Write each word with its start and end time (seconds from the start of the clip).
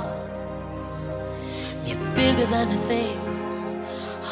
stars. 0.00 1.08
You're 1.84 1.98
bigger 2.14 2.46
than 2.46 2.68
the 2.70 2.78
things, 2.86 3.76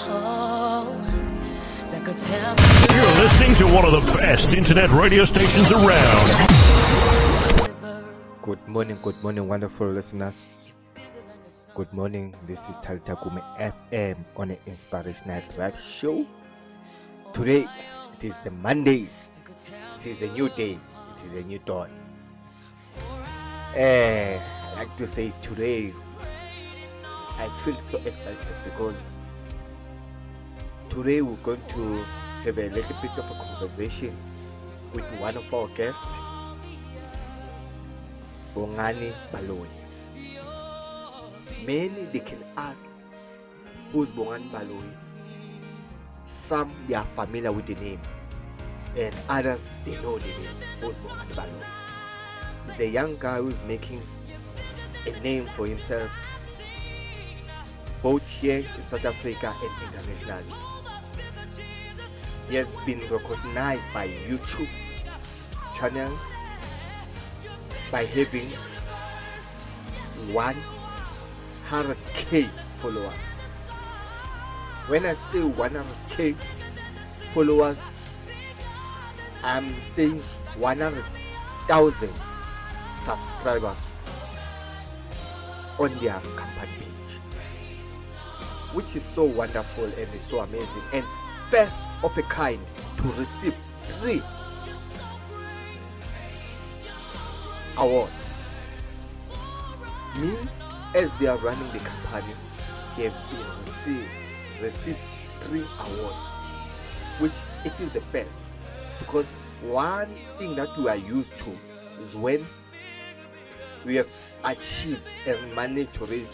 oh, 0.09 0.97
that 1.91 2.05
could 2.05 2.19
tear 2.19 2.55
me. 2.55 2.63
You're 2.95 3.25
listening 3.25 3.55
to 3.57 3.67
one 3.75 3.85
of 3.85 3.93
the 3.93 4.13
best 4.13 4.51
internet 4.51 4.91
radio 4.91 5.25
stations 5.25 5.73
around. 5.73 6.27
Good 8.43 8.67
morning, 8.69 8.99
good 9.03 9.21
morning, 9.23 9.49
wonderful 9.49 9.91
listeners. 9.91 10.35
Good 11.75 11.93
morning, 11.93 12.31
this 12.33 12.51
is 12.51 12.59
Talita 12.85 13.21
Kumi 13.23 13.43
FM 13.61 14.17
on 14.37 14.49
the 14.49 14.59
Inspirational 14.67 15.43
Drive 15.55 15.75
Show. 16.01 16.27
Today, 17.35 17.67
it 18.19 18.29
is 18.29 18.35
the 18.45 18.51
Monday, 18.51 19.09
it 20.01 20.07
is 20.07 20.23
a 20.23 20.33
new 20.33 20.49
day, 20.51 20.79
it 20.79 21.27
is 21.27 21.45
a 21.45 21.47
new 21.47 21.59
dawn. 21.67 21.91
Eh, 23.75 24.41
I 24.41 24.56
like 24.77 24.95
to 24.99 25.11
say 25.15 25.33
today, 25.43 25.91
I 27.39 27.49
feel 27.65 27.81
so 27.91 27.97
excited 27.97 28.47
because 28.63 28.95
today 30.91 31.23
we're 31.23 31.37
going 31.37 31.63
to 31.71 32.05
have 32.45 32.59
a 32.59 32.69
little 32.69 32.97
bit 33.01 33.11
of 33.13 33.25
a 33.25 33.35
conversation 33.43 34.15
with 34.93 35.05
one 35.19 35.39
of 35.39 35.55
our 35.55 35.69
guests. 35.69 35.99
Bongani 38.55 39.15
Baloyi. 39.33 39.67
Many 41.67 42.05
they 42.13 42.21
can 42.21 42.45
ask 42.59 42.77
who's 43.93 44.09
Bongani 44.11 44.51
Baloyi. 44.51 44.93
Some 46.51 46.75
they 46.87 46.95
are 46.95 47.07
familiar 47.15 47.51
with 47.51 47.67
the 47.67 47.77
name, 47.77 48.01
and 48.95 49.17
others 49.31 49.61
they 49.87 49.93
know 50.03 50.19
the 50.19 50.27
name. 50.27 50.61
Who's 50.83 50.95
Bongani 50.97 51.33
Baloyi? 51.33 52.77
The 52.77 52.87
young 52.89 53.17
guy 53.17 53.39
who's 53.39 53.57
making 53.67 54.03
a 55.07 55.21
name 55.21 55.49
for 55.57 55.67
himself, 55.67 56.11
both 58.03 58.23
here 58.41 58.59
in 58.59 58.67
South 58.91 59.05
Africa 59.05 59.55
and 59.63 59.95
internationally. 59.95 60.53
He 62.49 62.55
has 62.57 62.67
been 62.85 63.01
recognized 63.11 63.83
by 63.93 64.09
YouTube 64.09 64.71
channel 65.79 66.19
by 67.91 68.05
having 68.05 68.51
100k 70.33 72.51
followers. 72.81 73.19
When 74.89 75.07
I 75.07 75.15
say 75.33 75.41
100k 75.41 76.37
followers, 77.35 77.77
I'm 79.43 79.75
saying 79.95 80.23
100,000 80.59 82.11
subscribers 83.05 83.77
on 85.79 85.93
their 85.99 86.21
company 86.21 86.73
page, 86.79 87.21
which 88.73 88.97
is 88.97 89.03
so 89.15 89.25
wonderful 89.25 89.85
and 89.85 90.15
is 90.15 90.21
so 90.21 90.41
amazing 90.41 90.83
and 90.93 91.05
first 91.51 91.75
of 92.03 92.17
a 92.17 92.23
kind 92.23 92.61
to 92.97 93.03
receive 93.13 93.55
three 94.01 94.23
awards. 97.77 98.13
Me, 100.19 100.35
as 100.95 101.11
they 101.21 101.27
are 101.27 101.39
running 101.39 101.73
the 101.73 101.79
company, 101.79 102.35
have 102.97 103.15
been 103.31 103.47
received, 103.67 104.11
received 104.63 104.99
three 105.43 105.67
awards, 105.81 106.17
which 107.19 107.33
it 107.65 107.73
is 107.81 107.93
the 107.93 108.01
best 108.13 108.31
because 108.99 109.27
one 109.63 110.15
thing 110.39 110.57
that 110.57 110.69
we 110.79 110.89
are 110.89 110.97
used 110.97 111.31
to 111.39 112.03
is 112.03 112.15
when 112.15 112.47
we 113.87 113.95
have 113.95 114.09
achieved 114.45 115.01
and 115.27 115.55
managed 115.55 115.95
to 115.95 116.07
reach 116.07 116.29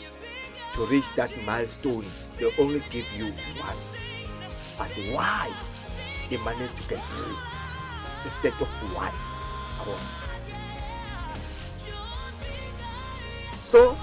to 0.75 0.87
reach 0.87 1.05
that 1.17 1.31
milestone, 1.45 2.07
they 2.39 2.51
only 2.59 2.83
give 2.91 3.05
you 3.15 3.27
one. 3.27 3.77
But 4.79 4.89
why 5.13 5.55
they 6.31 6.39
managed 6.39 6.75
to 6.79 6.89
get 6.89 6.99
three 6.99 7.37
instead 8.25 8.55
of 8.55 8.69
one? 8.95 9.13
So, 13.71 13.99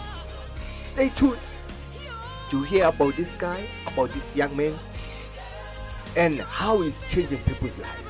stay 0.93 1.09
tuned 1.09 1.39
to 2.51 2.63
hear 2.63 2.85
about 2.85 3.17
this 3.17 3.29
guy, 3.39 3.67
about 3.87 4.11
this 4.11 4.35
young 4.35 4.55
man, 4.55 4.77
and 6.15 6.41
how 6.41 6.81
he's 6.81 6.93
changing 7.09 7.39
people's 7.39 7.77
lives. 7.79 8.03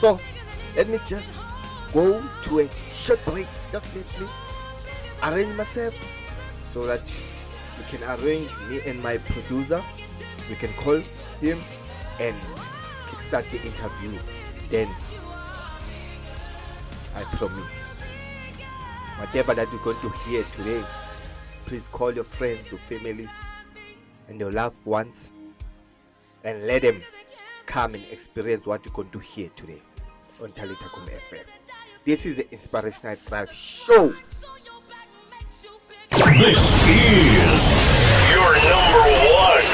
So, 0.00 0.20
let 0.76 0.88
me 0.88 1.00
just 1.06 1.26
go 1.92 2.22
to 2.44 2.60
a 2.60 2.68
short 3.04 3.24
break. 3.24 3.46
Me 3.94 4.26
arrange 5.22 5.56
myself 5.56 5.94
so 6.72 6.86
that 6.86 7.02
we 7.78 7.84
can 7.84 8.02
arrange 8.04 8.50
me 8.68 8.80
and 8.82 9.02
my 9.02 9.18
producer. 9.18 9.82
We 10.48 10.56
can 10.56 10.72
call 10.74 11.00
him 11.40 11.62
and 12.20 12.36
kickstart 13.08 13.50
the 13.50 13.62
interview. 13.62 14.18
Then, 14.70 14.88
I 17.14 17.22
promise 17.36 17.64
whatever 19.18 19.54
that 19.54 19.70
you're 19.70 19.84
going 19.84 20.00
to 20.00 20.10
hear 20.24 20.44
today, 20.56 20.84
please 21.66 21.82
call 21.92 22.12
your 22.12 22.24
friends, 22.24 22.70
your 22.70 22.80
family, 22.88 23.28
and 24.28 24.40
your 24.40 24.50
loved 24.50 24.84
ones 24.84 25.14
and 26.44 26.66
let 26.66 26.82
them 26.82 27.02
come 27.66 27.94
and 27.94 28.04
experience 28.10 28.66
what 28.66 28.84
you're 28.84 28.94
going 28.94 29.10
to 29.10 29.18
hear 29.18 29.48
today 29.56 29.80
on 30.42 30.52
Talita 30.52 30.92
Kumi 30.92 31.12
FM. 31.30 31.61
This 32.04 32.24
is 32.24 32.36
the 32.36 32.50
Inspirational 32.50 33.16
Drive 33.28 33.52
Show. 33.52 34.12
This 36.36 36.88
is 36.88 37.62
your 38.34 38.54
number 38.66 39.04
one 39.30 39.66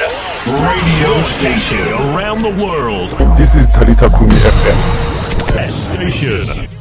radio 0.61 1.21
station 1.21 1.87
around 2.13 2.43
the 2.43 2.51
world. 2.63 3.09
This 3.35 3.55
is 3.55 3.65
Talita 3.69 4.15
Kumi 4.15 4.35
FM. 4.35 5.55
Best 5.55 5.91
station. 5.91 6.78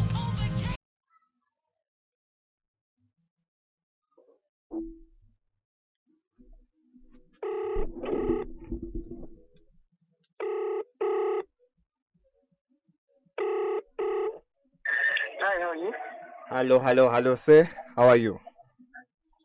Hi, 15.79 15.85
how 15.85 15.87
are 15.87 16.65
you? 16.65 16.79
Hello, 16.79 16.79
hello, 16.81 17.11
hello, 17.11 17.37
sir. 17.47 17.69
How 17.97 18.09
are 18.09 18.17
you? 18.17 18.39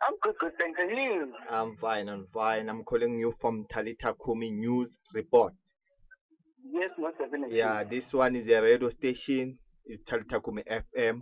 I'm 0.02 0.16
good, 0.22 0.36
good, 0.40 0.52
thanks. 0.58 0.80
And 0.82 0.90
you? 0.92 1.34
I'm 1.50 1.76
fine, 1.78 2.10
I'm 2.10 2.28
fine. 2.34 2.70
I'm 2.70 2.84
calling 2.84 3.20
you 3.20 3.36
from 3.40 3.66
Talita 3.72 4.16
Kumi 4.24 4.52
News 4.52 4.90
Report. 5.14 5.54
Yes, 6.72 6.90
most 6.98 7.18
definitely. 7.20 7.58
Yeah, 7.58 7.84
this 7.84 8.12
one 8.12 8.36
is 8.36 8.48
a 8.48 8.62
radio 8.62 8.90
station. 8.90 9.60
It's 9.86 10.04
Talita 10.10 10.44
Kumi 10.44 10.64
FM. 10.64 11.20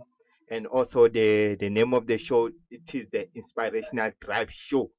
And 0.50 0.66
also 0.66 1.08
the, 1.08 1.56
the 1.60 1.68
name 1.68 1.94
of 1.94 2.06
the 2.06 2.18
show, 2.18 2.48
it 2.70 2.82
is 2.94 3.06
the 3.12 3.28
Inspirational 3.34 4.12
Drive 4.20 4.48
Show. 4.68 4.90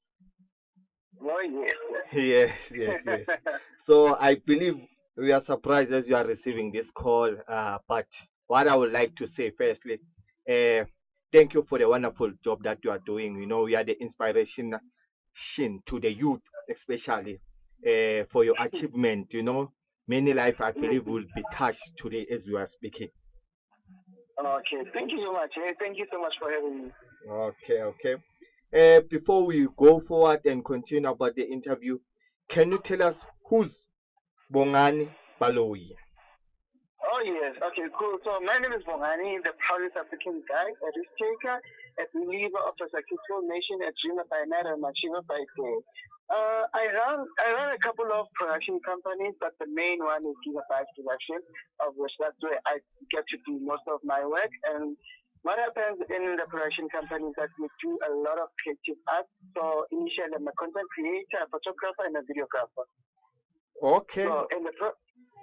Oh, 1.22 1.42
yes. 1.42 1.76
yes, 2.14 2.56
yes, 2.72 3.02
yes. 3.06 3.38
So 3.88 4.16
I 4.16 4.36
believe 4.36 4.76
we 5.18 5.32
are 5.32 5.44
surprised 5.46 5.92
as 5.92 6.08
you 6.08 6.16
are 6.16 6.26
receiving 6.26 6.72
this 6.72 6.88
call. 6.96 7.36
Uh, 7.48 7.80
but 7.88 8.08
what 8.48 8.68
I 8.68 8.76
would 8.76 8.92
like 8.92 9.16
to 9.16 9.28
say 9.36 9.52
firstly, 9.58 10.00
uh, 10.50 10.86
thank 11.32 11.54
you 11.54 11.66
for 11.68 11.78
the 11.80 11.88
wonderful 11.88 12.32
job 12.44 12.64
that 12.64 12.80
you 12.84 12.92
are 12.92 13.00
doing. 13.06 13.36
You 13.38 13.46
know, 13.46 13.64
we 13.64 13.76
are 13.76 13.84
the 13.84 13.96
inspiration 14.00 14.72
to 15.88 16.00
the 16.00 16.12
youth, 16.12 16.42
especially 16.70 17.40
uh, 17.86 18.26
for 18.32 18.44
your 18.44 18.56
achievement. 18.62 19.28
You 19.32 19.44
know, 19.44 19.72
many 20.08 20.34
life 20.34 20.60
I 20.62 20.72
believe 20.72 21.06
will 21.08 21.26
be 21.36 21.44
touched 21.54 21.92
today 22.02 22.26
as 22.32 22.42
you 22.46 22.58
are 22.58 22.70
speaking. 22.76 23.10
Okay, 24.40 24.90
thank 24.94 25.12
you 25.12 25.20
so 25.26 25.32
much. 25.32 25.52
eh? 25.58 25.74
Thank 25.80 25.98
you 25.98 26.06
so 26.12 26.20
much 26.20 26.34
for 26.40 26.52
having 26.52 26.86
me. 26.86 26.92
Okay, 27.30 27.82
okay. 27.82 28.16
Uh, 28.76 29.02
before 29.10 29.46
we 29.46 29.68
go 29.78 30.02
forward 30.08 30.42
and 30.46 30.66
continue 30.66 31.08
about 31.10 31.36
the 31.36 31.48
interview, 31.48 31.98
can 32.50 32.72
you 32.72 32.80
tell 32.84 33.02
us 33.04 33.16
who's 33.48 33.72
Bongani 34.52 35.10
Baloyi? 35.40 35.92
Oh, 37.14 37.22
yes. 37.22 37.54
Okay, 37.62 37.86
cool. 37.94 38.18
So, 38.26 38.42
my 38.42 38.58
name 38.58 38.74
is 38.74 38.82
Bongani, 38.90 39.38
the 39.46 39.54
proudest 39.62 39.94
African 39.94 40.42
guy, 40.50 40.66
a 40.66 40.90
risk 40.98 41.14
taker, 41.14 41.62
a 42.02 42.06
believer 42.10 42.58
of 42.58 42.74
a 42.82 42.90
successful 42.90 43.46
nation, 43.46 43.86
a 43.86 43.94
dreamer 44.02 44.26
by 44.34 44.42
night, 44.50 44.66
and 44.66 44.82
an 44.82 44.90
achiever 44.90 45.22
by 45.30 45.38
day. 45.38 45.78
Uh, 46.34 46.66
I 46.74 46.90
run 46.90 47.30
I 47.38 47.54
run 47.54 47.70
a 47.70 47.82
couple 47.86 48.10
of 48.10 48.34
production 48.34 48.82
companies, 48.82 49.38
but 49.38 49.54
the 49.62 49.70
main 49.70 50.02
one 50.02 50.26
is 50.26 50.34
Gigabyte 50.42 50.90
Production, 50.98 51.38
of 51.86 51.94
which 51.94 52.18
that's 52.18 52.40
where 52.42 52.58
I 52.66 52.82
get 53.14 53.30
to 53.30 53.38
do 53.46 53.62
most 53.62 53.86
of 53.86 54.02
my 54.02 54.26
work. 54.26 54.50
And 54.74 54.98
what 55.46 55.62
happens 55.62 56.02
in 56.10 56.24
the 56.34 56.50
production 56.50 56.90
company 56.90 57.30
is 57.30 57.38
that 57.38 57.54
we 57.62 57.70
do 57.78 57.94
a 58.10 58.12
lot 58.26 58.42
of 58.42 58.50
creative 58.58 58.98
art. 59.06 59.30
So 59.54 59.86
initially, 59.94 60.34
I'm 60.34 60.50
a 60.50 60.56
content 60.58 60.90
creator, 60.98 61.46
a 61.46 61.52
photographer, 61.52 62.10
and 62.10 62.18
a 62.18 62.26
videographer. 62.26 62.90
Okay. 63.84 64.26
So 64.26 64.50
in 64.50 64.66
the 64.66 64.74
pro- 64.82 64.98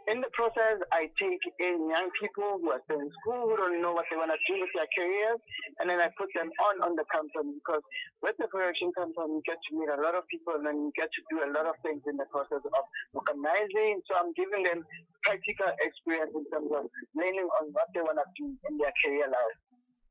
in 0.09 0.21
the 0.25 0.33
process, 0.33 0.81
I 0.93 1.13
take 1.21 1.45
in 1.61 1.89
young 1.91 2.09
people 2.17 2.63
who 2.63 2.73
are 2.73 2.81
still 2.89 3.01
in 3.01 3.11
school 3.21 3.51
who 3.51 3.57
don't 3.57 3.83
know 3.83 3.93
what 3.93 4.09
they 4.09 4.17
want 4.17 4.33
to 4.33 4.41
do 4.49 4.57
with 4.61 4.73
their 4.73 4.89
careers, 4.97 5.41
and 5.81 5.91
then 5.91 6.01
I 6.01 6.09
put 6.17 6.33
them 6.33 6.49
on 6.49 6.75
on 6.81 6.93
the 6.97 7.05
company 7.13 7.61
because 7.61 7.85
with 8.25 8.37
the 8.41 8.49
production 8.49 8.93
company, 8.97 9.41
you 9.41 9.45
get 9.45 9.61
to 9.61 9.71
meet 9.77 9.93
a 9.93 10.01
lot 10.01 10.17
of 10.17 10.25
people, 10.33 10.57
and 10.57 10.65
then 10.65 10.89
you 10.89 10.93
get 10.97 11.13
to 11.13 11.23
do 11.29 11.45
a 11.45 11.51
lot 11.53 11.69
of 11.69 11.77
things 11.85 12.01
in 12.09 12.17
the 12.17 12.29
process 12.33 12.65
of 12.65 12.85
organizing. 13.13 14.01
So 14.09 14.17
I'm 14.17 14.33
giving 14.33 14.65
them 14.65 14.87
practical 15.27 15.69
experience 15.85 16.33
in 16.33 16.45
terms 16.49 16.73
of 16.73 16.89
learning 17.13 17.49
on 17.61 17.75
what 17.77 17.93
they 17.93 18.01
want 18.01 18.17
to 18.17 18.29
do 18.41 18.57
in 18.71 18.81
their 18.81 18.95
career 19.05 19.29
life. 19.29 19.59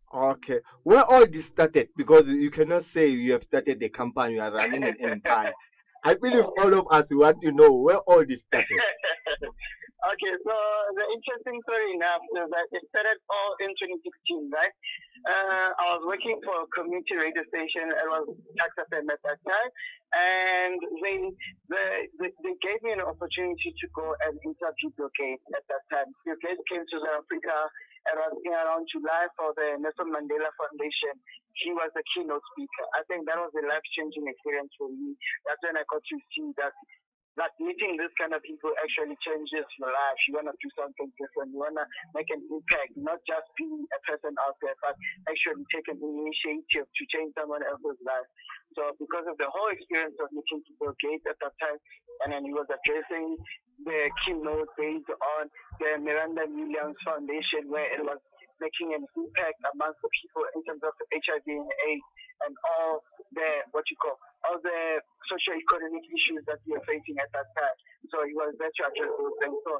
Okay. 0.10 0.60
Where 0.84 1.06
all 1.06 1.26
this 1.26 1.46
started? 1.54 1.90
Because 1.96 2.26
you 2.26 2.50
cannot 2.50 2.84
say 2.94 3.08
you 3.08 3.34
have 3.34 3.44
started 3.44 3.80
the 3.80 3.90
company, 3.90 4.36
you 4.36 4.42
are 4.42 4.52
running 4.52 4.84
an 4.84 4.98
empire. 5.02 5.54
I 6.06 6.13
believe 6.16 6.46
all 6.57 6.74
of 6.74 6.86
us 6.92 7.07
want 7.12 7.42
to 7.42 7.51
know 7.51 7.72
where 7.72 7.98
all 8.00 8.25
this 8.25 8.40
started. 8.48 8.68
Okay, 10.00 10.31
so 10.48 10.56
the 10.96 11.06
interesting 11.12 11.60
story 11.68 11.92
enough 11.92 12.24
is 12.31 12.48
that 12.48 12.68
it 12.72 12.88
started 12.88 13.19
all 13.28 13.51
in 13.60 13.68
2016, 13.75 14.48
right? 14.48 14.72
Uh, 15.28 15.75
I 15.75 15.84
was 16.00 16.07
working 16.07 16.40
for 16.40 16.63
a 16.63 16.72
community 16.72 17.19
radio 17.19 17.44
station. 17.51 17.92
It 17.92 18.07
was 18.07 18.31
Tuks 18.56 18.80
FM 18.88 19.12
at 19.12 19.19
that 19.28 19.40
time, 19.44 19.69
and 20.16 20.80
they, 21.04 21.19
they 21.68 21.92
they 22.16 22.31
they 22.31 22.56
gave 22.63 22.80
me 22.80 22.95
an 22.95 23.04
opportunity 23.04 23.75
to 23.75 23.86
go 23.92 24.16
and 24.24 24.40
interview 24.40 24.88
Bill 24.95 25.12
Gates 25.19 25.44
at 25.52 25.68
that 25.68 25.84
time. 25.92 26.16
Bill 26.24 26.40
Gates 26.40 26.63
came 26.72 26.88
to 26.88 26.95
South 27.04 27.28
Africa 27.28 27.68
around 28.16 28.36
around 28.42 28.86
July 28.92 29.28
for 29.38 29.54
the 29.56 29.78
Nelson 29.80 30.10
Mandela 30.10 30.50
Foundation. 30.58 31.16
He 31.66 31.76
was 31.76 31.92
the 31.92 32.04
keynote 32.16 32.44
speaker. 32.56 32.86
I 32.96 33.04
think 33.12 33.28
that 33.28 33.36
was 33.36 33.52
a 33.52 33.64
life 33.68 33.84
changing 33.98 34.28
experience 34.30 34.72
for 34.80 34.88
me. 34.88 35.18
That's 35.44 35.60
when 35.66 35.76
I 35.76 35.84
got 35.92 36.02
to 36.02 36.16
see 36.32 36.50
that 36.62 36.72
that 37.40 37.56
meeting 37.56 37.96
this 37.96 38.12
kind 38.20 38.36
of 38.36 38.44
people 38.44 38.68
actually 38.84 39.16
changes 39.24 39.64
your 39.80 39.88
life. 39.88 40.20
You 40.28 40.36
want 40.36 40.52
to 40.52 40.58
do 40.60 40.70
something 40.76 41.08
different. 41.16 41.56
You 41.56 41.64
want 41.64 41.80
to 41.80 41.88
make 42.12 42.28
an 42.36 42.44
impact, 42.52 43.00
not 43.00 43.24
just 43.24 43.48
be 43.56 43.64
a 43.64 44.00
person 44.04 44.36
out 44.44 44.60
there, 44.60 44.76
but 44.84 45.00
actually 45.32 45.64
take 45.72 45.88
an 45.88 46.04
initiative 46.04 46.84
to 46.84 47.04
change 47.08 47.32
someone 47.40 47.64
else's 47.64 47.96
life. 48.04 48.28
So 48.76 48.92
because 49.00 49.24
of 49.32 49.40
the 49.40 49.48
whole 49.48 49.72
experience 49.72 50.20
of 50.20 50.28
meeting 50.36 50.68
Bill 50.84 50.92
Gates 51.00 51.24
at 51.32 51.40
that 51.40 51.56
time, 51.64 51.80
and 52.28 52.36
then 52.36 52.44
he 52.44 52.52
was 52.52 52.68
addressing 52.68 53.40
the 53.86 54.12
keynote 54.26 54.70
based 54.76 55.10
on 55.40 55.48
the 55.80 56.00
Miranda 56.04 56.44
Williams 56.48 57.00
Foundation, 57.06 57.72
where 57.72 57.88
it 57.88 58.04
was 58.04 58.20
making 58.60 58.92
an 58.92 59.04
impact 59.16 59.60
amongst 59.72 60.00
the 60.04 60.12
people 60.20 60.44
in 60.56 60.60
terms 60.68 60.84
of 60.84 60.92
HIV 61.16 61.48
and 61.48 61.72
AIDS 61.88 62.08
and 62.48 62.54
all 62.76 63.04
the 63.36 63.50
what 63.72 63.84
you 63.92 63.98
call 64.00 64.20
all 64.48 64.60
the 64.60 65.00
socio-economic 65.28 66.04
issues 66.08 66.44
that 66.48 66.60
we 66.64 66.76
are 66.76 66.86
facing 66.88 67.20
at 67.20 67.31
that 67.36 67.48
time. 67.56 67.78
So 68.12 68.24
it 68.24 68.36
was 68.36 68.56
there 68.60 68.72
to 68.72 68.81
address 68.88 69.12
those 69.16 69.36
things. 69.44 69.60
So 69.64 69.74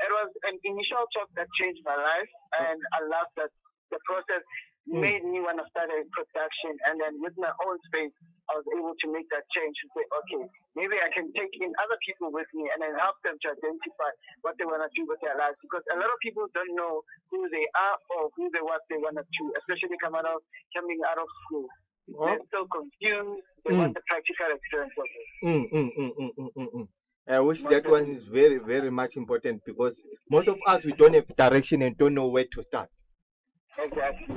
it 0.00 0.10
was 0.10 0.30
an 0.48 0.56
initial 0.66 1.04
talk 1.14 1.30
that 1.38 1.46
changed 1.60 1.82
my 1.86 1.94
life, 1.94 2.30
and 2.58 2.78
I 2.96 3.00
love 3.06 3.28
that 3.38 3.50
the 3.94 4.00
process 4.06 4.42
hmm. 4.88 5.02
made 5.02 5.22
me 5.26 5.42
want 5.42 5.62
to 5.62 5.66
start 5.70 5.90
a 5.90 6.02
production. 6.14 6.74
And 6.90 6.98
then 6.98 7.20
with 7.22 7.34
my 7.38 7.52
own 7.66 7.76
space, 7.90 8.14
I 8.50 8.58
was 8.58 8.66
able 8.74 8.98
to 8.98 9.06
make 9.14 9.30
that 9.30 9.46
change 9.54 9.78
and 9.86 9.90
say, 9.94 10.04
okay, 10.10 10.42
maybe 10.74 10.98
I 10.98 11.08
can 11.14 11.30
take 11.38 11.54
in 11.62 11.70
other 11.78 11.94
people 12.02 12.34
with 12.34 12.50
me 12.50 12.66
and 12.66 12.82
then 12.82 12.98
help 12.98 13.14
them 13.22 13.38
to 13.38 13.46
identify 13.54 14.10
what 14.42 14.58
they 14.58 14.66
want 14.66 14.82
to 14.82 14.90
do 14.98 15.06
with 15.06 15.22
their 15.22 15.38
lives. 15.38 15.54
Because 15.62 15.86
a 15.94 15.96
lot 15.96 16.10
of 16.10 16.18
people 16.18 16.50
don't 16.50 16.74
know 16.74 17.06
who 17.30 17.46
they 17.54 17.66
are 17.78 17.96
or 18.18 18.34
who 18.34 18.50
they 18.50 18.62
what 18.62 18.82
they 18.90 18.98
want 18.98 19.22
to 19.22 19.24
do, 19.38 19.44
especially 19.62 19.94
coming 20.02 20.26
out 20.26 20.42
coming 20.74 20.98
out 21.06 21.22
of 21.22 21.30
school. 21.46 21.70
They're 22.10 22.42
so 22.50 22.66
confused. 22.66 23.46
They 23.62 23.74
want 23.76 23.94
the 23.94 24.02
practical 24.10 24.50
experience 24.50 24.94
of 24.98 25.06
it. 25.06 25.26
Mm, 25.46 25.64
mm, 25.70 25.90
mm, 25.94 26.10
mm, 26.18 26.30
mm, 26.34 26.50
mm, 26.58 26.70
mm. 26.74 26.88
I 27.28 27.38
wish 27.38 27.62
that 27.70 27.88
one 27.88 28.10
is 28.10 28.24
very, 28.32 28.58
very 28.58 28.90
much 28.90 29.14
important 29.14 29.62
because 29.64 29.94
most 30.28 30.48
of 30.48 30.56
us 30.66 30.82
we 30.84 30.92
don't 30.92 31.14
have 31.14 31.24
direction 31.36 31.82
and 31.82 31.96
don't 31.96 32.14
know 32.14 32.26
where 32.26 32.44
to 32.44 32.62
start. 32.62 32.88
Exactly. 33.78 34.36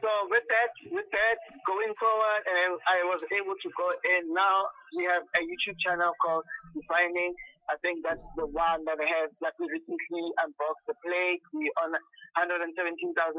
So 0.00 0.08
with 0.32 0.44
that, 0.48 0.72
with 0.88 1.08
that, 1.12 1.38
going 1.68 1.92
forward, 2.00 2.42
and 2.48 2.80
I 2.88 3.04
was 3.04 3.20
able 3.36 3.52
to 3.52 3.68
go 3.76 3.88
in. 4.16 4.32
Now 4.32 4.64
we 4.96 5.04
have 5.04 5.24
a 5.36 5.40
YouTube 5.44 5.76
channel 5.84 6.12
called 6.24 6.44
Defining. 6.72 7.36
I 7.68 7.76
think 7.84 8.02
that's 8.02 8.24
the 8.34 8.48
one 8.50 8.82
that 8.88 8.98
I 8.98 9.06
have 9.20 9.30
that 9.44 9.54
we 9.60 9.68
recently 9.70 10.24
unboxed 10.42 10.86
the 10.90 10.96
plate. 11.06 11.44
We 11.54 11.70
on 11.84 11.92
117,000 12.34 12.74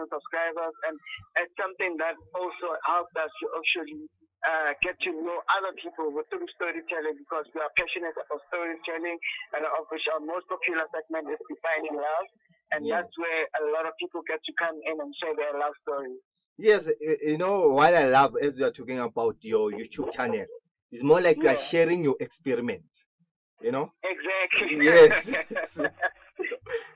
subscribers, 0.08 0.75
and 0.88 0.96
it's 1.42 1.52
something 1.60 1.98
that 2.00 2.16
also 2.38 2.78
helped 2.88 3.16
us 3.18 3.28
to 3.28 3.46
actually 3.58 4.08
uh, 4.48 4.72
get 4.86 4.96
to 5.04 5.12
know 5.18 5.42
other 5.58 5.74
people 5.81 6.13
with 6.16 6.30
through 6.31 6.48
storytelling 6.56 7.18
because 7.19 7.46
we 7.52 7.60
are 7.60 7.74
passionate 7.75 8.16
about 8.16 8.40
storytelling, 8.54 9.18
and 9.58 9.66
of 9.66 9.84
which 9.92 10.06
our 10.13 10.22
most 10.24 10.46
popular 10.48 10.86
segment 10.96 11.28
is 11.28 11.42
defining 11.52 11.98
love, 11.98 12.28
and 12.72 12.86
Yeah. 12.88 13.02
that's 13.04 13.13
where 13.19 13.44
a 13.60 13.63
lot 13.75 13.84
of 13.90 13.94
people 14.00 14.22
get 14.30 14.40
to 14.46 14.54
come 14.62 14.78
in 14.88 14.96
and 15.02 15.12
share 15.19 15.36
their 15.36 15.58
love 15.60 15.75
stories. 15.84 16.22
Yes, 16.62 16.84
you 17.00 17.38
know 17.38 17.69
what 17.69 17.96
I 17.96 18.06
love 18.06 18.36
as 18.40 18.54
you 18.56 18.66
are 18.66 18.69
talking 18.69 19.00
about 19.00 19.36
your 19.42 19.72
YouTube 19.72 20.13
channel. 20.13 20.46
It's 20.92 21.04
more 21.04 21.19
like 21.19 21.38
you 21.38 21.50
are 21.50 21.58
sharing 21.72 22.04
your 22.04 22.16
experiment. 22.19 22.84
You 23.62 23.72
know, 23.72 23.90
Exactly. 24.04 24.86
Yes. 24.86 25.24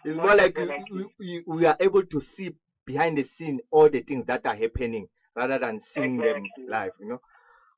it's 0.04 0.18
more 0.18 0.36
like 0.36 0.56
we, 0.92 1.06
we, 1.20 1.44
we 1.48 1.66
are 1.66 1.76
able 1.80 2.04
to 2.04 2.22
see 2.38 2.52
behind 2.86 3.18
the 3.18 3.26
scene 3.38 3.60
all 3.72 3.90
the 3.90 4.02
things 4.02 4.26
that 4.28 4.42
are 4.46 4.54
happening 4.56 5.08
rather 5.36 5.58
than 5.58 5.82
seeing 5.96 6.18
them 6.18 6.44
live. 6.68 6.92
You 7.00 7.10
know. 7.10 7.20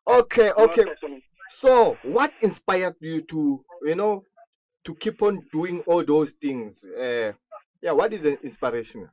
Okay, 0.07 0.51
okay. 0.51 0.84
So, 1.62 1.95
what 2.04 2.31
inspired 2.42 2.95
you 3.00 3.22
to, 3.30 3.63
you 3.84 3.95
know, 3.95 4.24
to 4.86 4.94
keep 5.00 5.22
on 5.22 5.39
doing 5.54 5.81
all 5.88 6.04
those 6.04 6.31
things? 6.42 6.74
Uh, 6.84 7.31
yeah, 7.81 7.92
what 7.92 8.12
is 8.12 8.22
the 8.24 8.38
inspiration? 8.42 9.07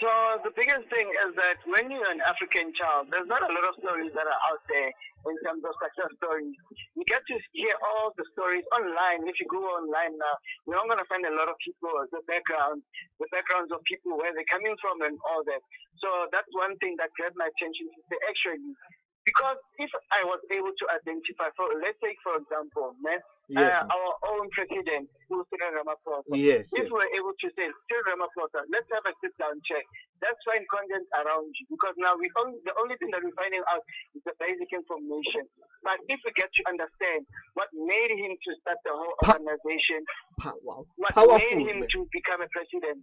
So 0.00 0.08
the 0.40 0.52
biggest 0.56 0.88
thing 0.88 1.12
is 1.12 1.36
that 1.36 1.60
when 1.68 1.92
you're 1.92 2.08
an 2.08 2.24
African 2.24 2.72
child, 2.72 3.12
there's 3.12 3.28
not 3.28 3.44
a 3.44 3.52
lot 3.52 3.68
of 3.68 3.76
stories 3.84 4.08
that 4.16 4.24
are 4.24 4.42
out 4.48 4.64
there 4.64 4.88
in 5.28 5.36
terms 5.44 5.60
of 5.60 5.76
success 5.76 6.08
stories. 6.16 6.56
You 6.96 7.04
get 7.04 7.20
to 7.28 7.36
hear 7.52 7.76
all 7.84 8.16
the 8.16 8.24
stories 8.32 8.64
online. 8.72 9.28
If 9.28 9.36
you 9.36 9.44
go 9.52 9.60
online 9.60 10.16
now, 10.16 10.34
you're 10.64 10.80
not 10.80 10.88
going 10.88 11.04
to 11.04 11.10
find 11.12 11.28
a 11.28 11.36
lot 11.36 11.52
of 11.52 11.60
people, 11.60 11.92
the 12.16 12.24
background, 12.24 12.80
the 13.20 13.28
backgrounds 13.28 13.68
of 13.76 13.84
people, 13.84 14.16
where 14.16 14.32
they're 14.32 14.48
coming 14.48 14.72
from 14.80 15.04
and 15.04 15.20
all 15.28 15.44
that. 15.44 15.60
So 16.00 16.32
that's 16.32 16.48
one 16.56 16.80
thing 16.80 16.96
that 16.96 17.12
grabbed 17.20 17.36
my 17.36 17.52
attention 17.52 17.92
to 17.92 18.00
say, 18.08 18.16
actually, 18.24 18.72
because 19.28 19.60
if 19.76 19.92
I 20.16 20.24
was 20.24 20.40
able 20.48 20.72
to 20.72 20.84
identify, 20.96 21.52
for 21.60 21.68
let's 21.76 22.00
say, 22.00 22.16
for 22.24 22.40
example, 22.40 22.96
man, 23.04 23.20
Yes, 23.50 23.82
uh, 23.82 23.90
our 23.90 24.12
own 24.30 24.46
president, 24.54 25.10
Cyril 25.26 25.74
Ramaphosa, 25.74 26.38
yes, 26.38 26.70
if 26.70 26.86
yes. 26.86 26.92
we're 26.94 27.10
able 27.18 27.34
to 27.34 27.48
say, 27.58 27.66
Cyril 27.90 28.06
Ramaphosa, 28.14 28.62
let's 28.70 28.86
have 28.94 29.02
a 29.10 29.14
sit 29.18 29.34
down 29.42 29.58
check. 29.66 29.82
Let's 30.22 30.38
find 30.46 30.62
content 30.70 31.02
around 31.18 31.50
you 31.58 31.66
because 31.66 31.98
now 31.98 32.14
we 32.14 32.30
only, 32.38 32.62
the 32.62 32.70
only 32.78 32.94
thing 33.02 33.10
that 33.10 33.26
we're 33.26 33.34
finding 33.34 33.66
out 33.66 33.82
is 34.14 34.22
the 34.22 34.38
basic 34.38 34.70
information. 34.70 35.50
But 35.82 35.98
if 36.06 36.22
we 36.22 36.30
get 36.38 36.46
to 36.46 36.62
understand 36.70 37.26
what 37.58 37.74
made 37.74 38.14
him 38.14 38.38
to 38.38 38.50
start 38.62 38.78
the 38.86 38.94
whole 38.94 39.18
organization, 39.26 40.06
Pa- 40.38 40.54
wow. 40.62 40.86
what 40.94 41.18
Powerful. 41.18 41.42
made 41.42 41.66
him 41.66 41.82
man. 41.82 41.90
to 41.90 41.98
become 42.14 42.46
a 42.46 42.48
president, 42.54 43.02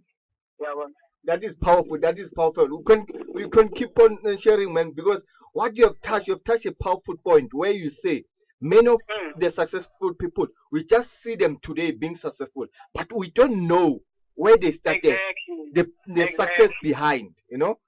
yeah, 0.64 0.72
well, 0.72 0.88
That 1.28 1.44
is 1.44 1.52
powerful. 1.60 2.00
That 2.00 2.16
is 2.16 2.32
powerful. 2.32 2.72
We 2.72 2.84
can 2.88 3.04
we 3.34 3.44
can 3.52 3.68
keep 3.76 3.92
on 4.00 4.16
sharing, 4.40 4.72
man, 4.72 4.96
because 4.96 5.20
what 5.52 5.76
you 5.76 5.84
have 5.92 6.00
touched, 6.08 6.28
you 6.28 6.40
have 6.40 6.44
touched 6.48 6.66
a 6.66 6.72
powerful 6.82 7.16
point 7.20 7.52
where 7.52 7.72
you 7.72 7.90
say 8.04 8.24
many 8.60 8.88
of 8.88 9.00
Mm. 9.08 9.38
the 9.40 9.52
successful 9.52 10.14
people, 10.14 10.46
we 10.72 10.84
just 10.84 11.08
see 11.22 11.36
them 11.36 11.58
today 11.62 11.90
being 11.92 12.18
successful, 12.18 12.66
but 12.94 13.10
we 13.12 13.30
don't 13.30 13.66
know 13.66 14.00
where 14.34 14.56
they 14.56 14.72
started, 14.78 15.04
exactly. 15.18 15.70
the 15.74 15.82
the 16.14 16.22
Exactly. 16.28 16.46
success 16.46 16.72
behind. 16.82 17.34
You 17.50 17.58
know? 17.58 17.78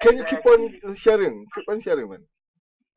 Can 0.00 0.16
you 0.18 0.24
keep 0.30 0.44
on 0.46 0.96
sharing? 0.96 1.46
Keep 1.54 1.68
on 1.68 1.80
sharing, 1.82 2.08
man. 2.08 2.24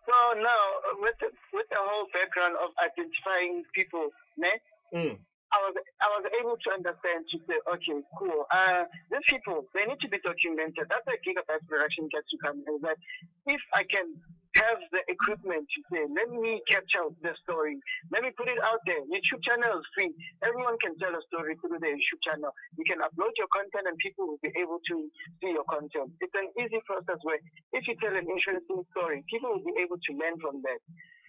So 0.06 0.16
now, 0.40 0.64
with 1.00 1.16
the, 1.20 1.30
with 1.54 1.68
the 1.70 1.78
whole 1.80 2.08
background 2.14 2.56
of 2.58 2.70
identifying 2.84 3.64
people, 3.74 4.10
man, 4.38 4.60
Mm. 4.94 5.18
I 5.54 5.58
was 5.68 5.76
I 6.00 6.08
was 6.16 6.26
able 6.40 6.56
to 6.64 6.70
understand 6.72 7.28
to 7.32 7.38
say, 7.48 7.60
okay, 7.74 8.00
cool. 8.18 8.46
Uh, 8.52 8.84
these 9.12 9.24
people 9.28 9.68
they 9.74 9.86
need 9.86 10.00
to 10.00 10.08
be 10.10 10.20
documented. 10.20 10.88
That's 10.90 11.06
where 11.06 11.18
Gigabyte 11.26 11.68
Production 11.68 12.08
gets 12.08 12.30
to 12.32 12.38
come. 12.44 12.60
Is 12.72 12.82
that 12.82 12.98
if 13.48 13.60
I 13.74 13.84
can 13.84 14.16
have 14.62 14.80
the 14.94 15.02
equipment 15.10 15.66
to 15.66 15.80
say, 15.90 16.02
let 16.14 16.30
me 16.30 16.62
capture 16.70 17.10
the 17.26 17.34
story, 17.42 17.82
let 18.14 18.22
me 18.22 18.30
put 18.38 18.48
it 18.48 18.62
out 18.62 18.82
there. 18.86 19.02
YouTube 19.10 19.42
channel 19.42 19.82
is 19.82 19.86
free. 19.94 20.14
Everyone 20.46 20.78
can 20.78 20.94
tell 21.02 21.14
a 21.14 21.24
story 21.28 21.58
through 21.58 21.82
the 21.82 21.92
YouTube 21.92 22.22
channel. 22.22 22.54
You 22.78 22.86
can 22.86 23.02
upload 23.02 23.34
your 23.38 23.50
content 23.50 23.90
and 23.90 23.98
people 23.98 24.30
will 24.30 24.42
be 24.46 24.54
able 24.58 24.78
to 24.78 24.96
see 25.42 25.52
your 25.52 25.66
content. 25.66 26.14
It's 26.22 26.36
an 26.38 26.54
easy 26.62 26.80
process 26.86 27.18
where 27.26 27.42
if 27.74 27.88
you 27.90 27.98
tell 27.98 28.14
an 28.14 28.28
interesting 28.30 28.86
story, 28.94 29.26
people 29.28 29.58
will 29.58 29.66
be 29.66 29.78
able 29.82 29.98
to 29.98 30.12
learn 30.14 30.38
from 30.38 30.62
that. 30.64 30.80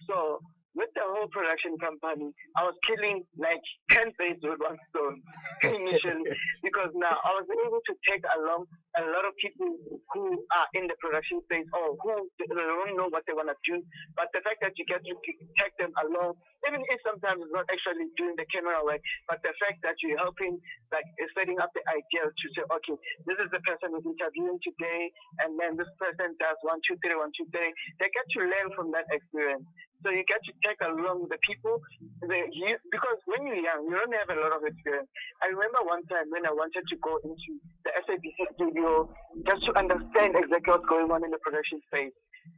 So 0.05 0.39
with 0.75 0.89
the 0.97 1.05
whole 1.05 1.29
production 1.29 1.77
company, 1.77 2.33
I 2.57 2.65
was 2.65 2.73
killing 2.85 3.21
like 3.37 3.61
10 3.93 4.13
birds 4.17 4.41
with 4.41 4.57
one 4.57 4.77
stone 4.89 5.21
initially 5.69 6.33
because 6.65 6.89
now 6.97 7.13
I 7.13 7.31
was 7.37 7.47
able 7.49 7.81
to 7.81 7.93
take 8.09 8.25
along 8.37 8.65
a 8.97 9.05
lot 9.09 9.25
of 9.25 9.33
people 9.41 9.69
who 10.13 10.25
are 10.53 10.69
in 10.77 10.85
the 10.85 10.97
production 11.01 11.41
space 11.49 11.65
or 11.73 11.97
who 11.97 12.29
don't 12.37 12.97
know 12.97 13.09
what 13.09 13.25
they 13.25 13.33
want 13.33 13.49
to 13.49 13.57
do. 13.65 13.81
But 14.17 14.29
the 14.33 14.41
fact 14.45 14.61
that 14.61 14.77
you 14.77 14.85
get 14.85 15.01
to 15.05 15.13
take 15.57 15.73
them 15.81 15.93
along, 16.05 16.37
even 16.65 16.81
if 16.89 16.99
sometimes 17.01 17.41
it's 17.41 17.53
not 17.53 17.65
actually 17.69 18.09
doing 18.17 18.37
the 18.37 18.45
camera 18.53 18.81
work, 18.85 19.01
but 19.29 19.41
the 19.41 19.53
fact 19.57 19.81
that 19.81 19.97
you're 20.01 20.21
helping, 20.21 20.61
like 20.93 21.05
setting 21.33 21.57
up 21.57 21.73
the 21.73 21.81
idea 21.89 22.29
to 22.29 22.45
say, 22.53 22.63
okay, 22.65 22.97
this 23.25 23.37
is 23.41 23.49
the 23.49 23.61
person 23.65 23.93
who's 23.93 24.05
interviewing 24.05 24.61
today, 24.61 25.09
and 25.45 25.57
then 25.57 25.77
this 25.77 25.89
person 25.97 26.33
does 26.37 26.57
one, 26.61 26.81
two, 26.85 26.97
three, 27.01 27.17
one, 27.17 27.33
two, 27.33 27.49
three. 27.49 27.73
They 27.97 28.09
get 28.13 28.25
to 28.37 28.39
learn 28.45 28.69
from 28.77 28.93
that 28.93 29.09
experience. 29.09 29.65
So 30.03 30.11
you 30.11 30.27
get 30.27 30.43
to 30.43 30.53
take 30.67 30.83
along 30.83 31.31
the 31.31 31.39
people, 31.47 31.79
the, 32.19 32.43
you, 32.51 32.75
because 32.91 33.19
when 33.23 33.47
you're 33.47 33.63
young, 33.63 33.87
you 33.87 33.95
don't 33.95 34.11
have 34.11 34.35
a 34.35 34.39
lot 34.39 34.51
of 34.51 34.67
experience. 34.67 35.07
I 35.39 35.47
remember 35.47 35.79
one 35.87 36.03
time 36.11 36.27
when 36.27 36.43
I 36.43 36.51
wanted 36.51 36.83
to 36.91 36.95
go 36.99 37.23
into 37.23 37.51
the 37.87 37.91
SABC 38.03 38.35
studio 38.59 39.07
just 39.47 39.63
to 39.65 39.71
understand 39.79 40.35
exactly 40.35 40.75
what's 40.75 40.87
going 40.91 41.07
on 41.07 41.23
in 41.23 41.31
the 41.31 41.39
production 41.39 41.79
space, 41.87 42.11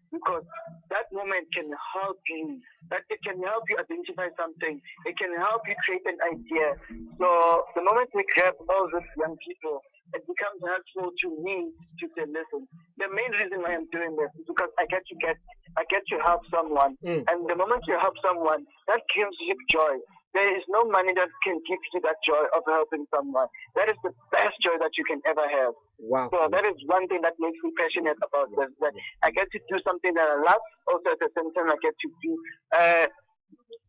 because 0.09 0.41
that 0.89 1.05
moment 1.13 1.45
can 1.53 1.69
help 1.69 2.17
you. 2.33 2.57
That 2.89 3.05
it 3.13 3.21
can 3.21 3.37
help 3.45 3.69
you 3.69 3.77
identify 3.77 4.33
something. 4.33 4.81
It 5.05 5.13
can 5.17 5.37
help 5.37 5.61
you 5.69 5.77
create 5.85 6.05
an 6.09 6.17
idea. 6.25 6.73
So 7.21 7.29
the 7.77 7.85
moment 7.85 8.09
we 8.17 8.25
grab 8.33 8.57
all 8.69 8.89
these 8.89 9.09
young 9.21 9.37
people 9.45 9.85
it 10.13 10.21
becomes 10.29 10.61
helpful 10.61 11.09
to 11.09 11.27
me 11.41 11.73
to 11.99 12.05
say, 12.13 12.29
listen, 12.29 12.67
the 13.01 13.09
main 13.09 13.31
reason 13.33 13.63
why 13.65 13.73
I'm 13.73 13.89
doing 13.89 14.13
this 14.13 14.29
is 14.37 14.45
because 14.45 14.69
I 14.77 14.85
get 14.85 15.01
to 15.09 15.15
get, 15.17 15.39
I 15.77 15.83
get 15.89 16.03
to 16.09 16.17
help 16.23 16.41
someone. 16.51 16.97
Mm. 17.03 17.23
And 17.27 17.37
the 17.49 17.55
moment 17.55 17.83
you 17.87 17.97
help 17.99 18.15
someone, 18.23 18.65
that 18.87 19.01
gives 19.15 19.35
you 19.39 19.55
joy. 19.71 19.99
There 20.35 20.51
is 20.51 20.67
no 20.67 20.83
money 20.83 21.15
that 21.15 21.31
can 21.47 21.55
give 21.63 21.79
you 21.95 22.01
that 22.03 22.19
joy 22.27 22.43
of 22.51 22.67
helping 22.67 23.07
someone. 23.07 23.47
That 23.79 23.87
is 23.87 23.95
the 24.03 24.11
best 24.35 24.59
joy 24.59 24.75
that 24.83 24.91
you 24.99 25.07
can 25.07 25.23
ever 25.23 25.47
have. 25.47 25.71
Wow. 25.95 26.27
So 26.27 26.51
that 26.51 26.67
is 26.67 26.75
one 26.91 27.07
thing 27.07 27.23
that 27.23 27.39
makes 27.39 27.55
me 27.63 27.71
passionate 27.79 28.19
about 28.19 28.51
this. 28.51 28.67
That 28.83 28.91
I 29.23 29.31
get 29.31 29.47
to 29.55 29.59
do 29.71 29.79
something 29.87 30.11
that 30.11 30.27
I 30.27 30.35
love. 30.43 30.59
Also 30.91 31.15
at 31.15 31.23
the 31.23 31.31
same 31.39 31.55
time, 31.55 31.71
I 31.71 31.79
get 31.79 31.95
to 31.95 32.09
do 32.19 32.31
uh, 32.75 33.07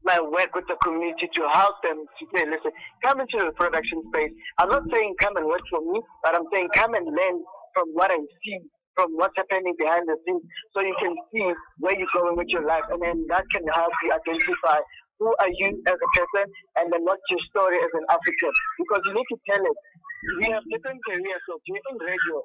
my 0.06 0.22
work 0.22 0.54
with 0.54 0.70
the 0.70 0.78
community 0.86 1.26
to 1.34 1.42
help 1.50 1.82
them 1.82 2.06
to 2.06 2.22
say, 2.30 2.46
listen, 2.46 2.70
come 3.02 3.18
into 3.18 3.42
the 3.42 3.50
production 3.58 4.06
space. 4.14 4.30
I'm 4.62 4.70
not 4.70 4.86
saying 4.94 5.18
come 5.18 5.34
and 5.36 5.46
work 5.50 5.66
for 5.66 5.82
me, 5.82 5.98
but 6.22 6.38
I'm 6.38 6.46
saying 6.54 6.70
come 6.78 6.94
and 6.94 7.06
learn 7.10 7.42
from 7.74 7.90
what 7.92 8.14
I 8.14 8.22
see, 8.22 8.62
from 8.96 9.12
what's 9.20 9.36
happening 9.36 9.76
behind 9.76 10.08
the 10.08 10.16
scenes, 10.24 10.42
so 10.72 10.80
you 10.80 10.96
can 10.96 11.12
see 11.30 11.44
where 11.78 11.92
you're 11.92 12.10
going 12.16 12.34
with 12.34 12.48
your 12.48 12.64
life, 12.64 12.88
and 12.88 12.98
then 13.04 13.28
that 13.28 13.44
can 13.52 13.62
help 13.68 13.92
you 14.02 14.10
identify 14.10 14.80
who 15.20 15.28
are 15.36 15.52
you 15.52 15.76
as 15.84 15.96
a 16.00 16.10
person, 16.16 16.44
and 16.80 16.92
then 16.92 17.04
what's 17.04 17.24
your 17.28 17.40
story 17.52 17.76
as 17.76 17.92
an 17.92 18.04
African, 18.08 18.52
because 18.80 19.00
you 19.04 19.12
need 19.14 19.28
to 19.28 19.38
tell 19.48 19.60
it. 19.60 19.78
We 20.40 20.48
have 20.50 20.64
different 20.72 21.00
careers, 21.04 21.42
so 21.44 21.60
you're 21.68 21.80
in 21.92 21.96
radio, 22.00 22.40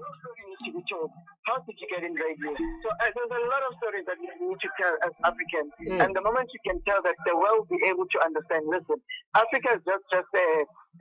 your 0.00 0.12
story 0.24 0.42
needs 0.48 0.62
to 0.64 0.72
be 0.72 0.82
told. 0.88 1.12
How 1.44 1.60
did 1.68 1.76
you 1.76 1.88
get 1.92 2.00
in 2.00 2.16
radio? 2.16 2.56
So 2.56 2.88
uh, 2.88 3.10
there's 3.12 3.34
a 3.36 3.44
lot 3.52 3.62
of 3.68 3.76
stories 3.76 4.08
that 4.08 4.16
you 4.16 4.32
need 4.40 4.56
to 4.64 4.70
tell 4.80 4.94
as 5.04 5.12
Africans. 5.28 5.72
Mm. 5.84 5.98
And 6.00 6.10
the 6.16 6.24
moment 6.24 6.48
you 6.56 6.62
can 6.64 6.80
tell 6.88 7.04
that, 7.04 7.16
the 7.28 7.36
world 7.36 7.68
will 7.68 7.76
be 7.76 7.80
able 7.88 8.08
to 8.08 8.18
understand. 8.24 8.64
Listen, 8.68 8.96
Africa 9.36 9.76
is 9.76 9.82
just 9.84 10.04
just 10.08 10.30
a, 10.32 10.48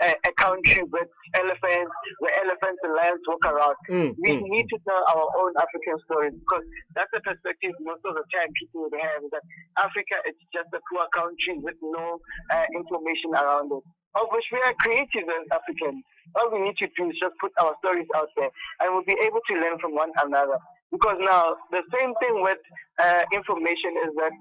a, 0.03 0.09
a 0.27 0.31
country 0.35 0.83
with 0.91 1.07
elephants, 1.39 1.93
where 2.19 2.35
elephants 2.43 2.81
and 2.83 2.93
lions 2.95 3.23
walk 3.23 3.43
around. 3.47 3.77
Mm, 3.87 4.11
We 4.19 4.31
mm, 4.35 4.43
need 4.51 4.67
to 4.73 4.77
tell 4.83 5.03
our 5.15 5.27
own 5.39 5.55
African 5.55 5.97
stories 6.03 6.35
because 6.35 6.65
that's 6.95 7.11
the 7.15 7.23
perspective 7.23 7.73
most 7.79 8.03
of 8.03 8.19
the 8.19 8.25
time 8.35 8.51
people 8.59 8.87
would 8.87 8.97
have 8.99 9.23
that 9.31 9.43
Africa 9.79 10.19
is 10.27 10.35
just 10.51 10.69
a 10.75 10.81
poor 10.91 11.07
country 11.15 11.55
with 11.63 11.77
no 11.79 12.19
uh, 12.51 12.67
information 12.75 13.31
around 13.35 13.71
it. 13.71 13.85
Of 14.15 14.25
which 14.33 14.45
we 14.51 14.57
are 14.65 14.73
creative 14.81 15.29
as 15.29 15.45
Africans. 15.53 16.01
All 16.35 16.49
we 16.51 16.61
need 16.65 16.77
to 16.81 16.87
do 16.97 17.09
is 17.09 17.17
just 17.21 17.35
put 17.41 17.51
our 17.61 17.75
stories 17.79 18.07
out 18.15 18.29
there 18.35 18.49
and 18.81 18.93
we'll 18.93 19.05
be 19.05 19.17
able 19.21 19.41
to 19.49 19.53
learn 19.53 19.77
from 19.79 19.93
one 19.93 20.09
another. 20.23 20.57
Because 20.91 21.17
now, 21.21 21.53
the 21.69 21.85
same 21.93 22.13
thing 22.17 22.41
with 22.41 22.57
uh, 22.97 23.21
information 23.31 23.93
is 24.09 24.11
that 24.17 24.33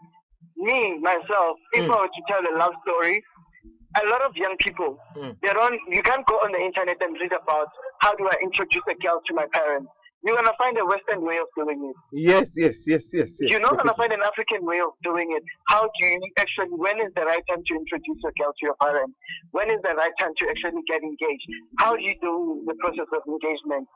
me, 0.57 0.97
myself, 1.01 1.61
if 1.77 1.85
Mm. 1.85 1.93
I 1.93 2.01
were 2.01 2.09
to 2.09 2.23
tell 2.29 2.41
a 2.41 2.55
love 2.57 2.73
story, 2.83 3.23
a 4.01 4.05
lot 4.09 4.23
of 4.23 4.33
young 4.37 4.57
people, 4.65 4.97
Mm. 5.17 5.37
they 5.43 5.53
don't, 5.53 5.79
you 5.89 6.03
can't 6.03 6.25
go 6.27 6.37
on 6.41 6.53
the 6.53 6.61
internet 6.61 6.97
and 7.01 7.17
read 7.21 7.33
about 7.33 7.69
how 8.01 8.15
do 8.17 8.25
I 8.29 8.37
introduce 8.43 8.83
a 8.89 8.95
girl 8.97 9.21
to 9.27 9.35
my 9.35 9.47
parents. 9.53 9.93
You're 10.25 10.35
going 10.35 10.51
to 10.51 10.59
find 10.59 10.77
a 10.79 10.85
Western 10.85 11.23
way 11.23 11.39
of 11.39 11.47
doing 11.57 11.79
it. 11.89 11.97
Yes, 12.13 12.47
yes, 12.57 12.75
yes, 12.87 13.03
yes, 13.13 13.29
yes. 13.39 13.51
You're 13.51 13.63
not 13.63 13.79
going 13.79 13.87
to 13.87 13.95
definitely. 13.95 14.19
find 14.19 14.23
an 14.23 14.27
African 14.27 14.67
way 14.67 14.81
of 14.83 14.91
doing 15.07 15.31
it. 15.31 15.43
How 15.69 15.87
do 15.87 16.05
you 16.07 16.21
actually, 16.37 16.75
when 16.75 16.99
is 16.99 17.15
the 17.15 17.23
right 17.23 17.43
time 17.47 17.63
to 17.63 17.73
introduce 17.75 18.21
a 18.27 18.33
girl 18.35 18.51
to 18.51 18.63
your 18.63 18.75
parents? 18.83 19.15
When 19.53 19.71
is 19.71 19.79
the 19.87 19.95
right 19.95 20.13
time 20.19 20.35
to 20.35 20.45
actually 20.51 20.83
get 20.91 21.03
engaged? 21.07 21.47
How 21.79 21.95
do 21.95 22.03
you 22.03 22.19
do 22.21 22.67
the 22.67 22.75
process 22.83 23.07
of 23.15 23.23
engagement? 23.31 23.87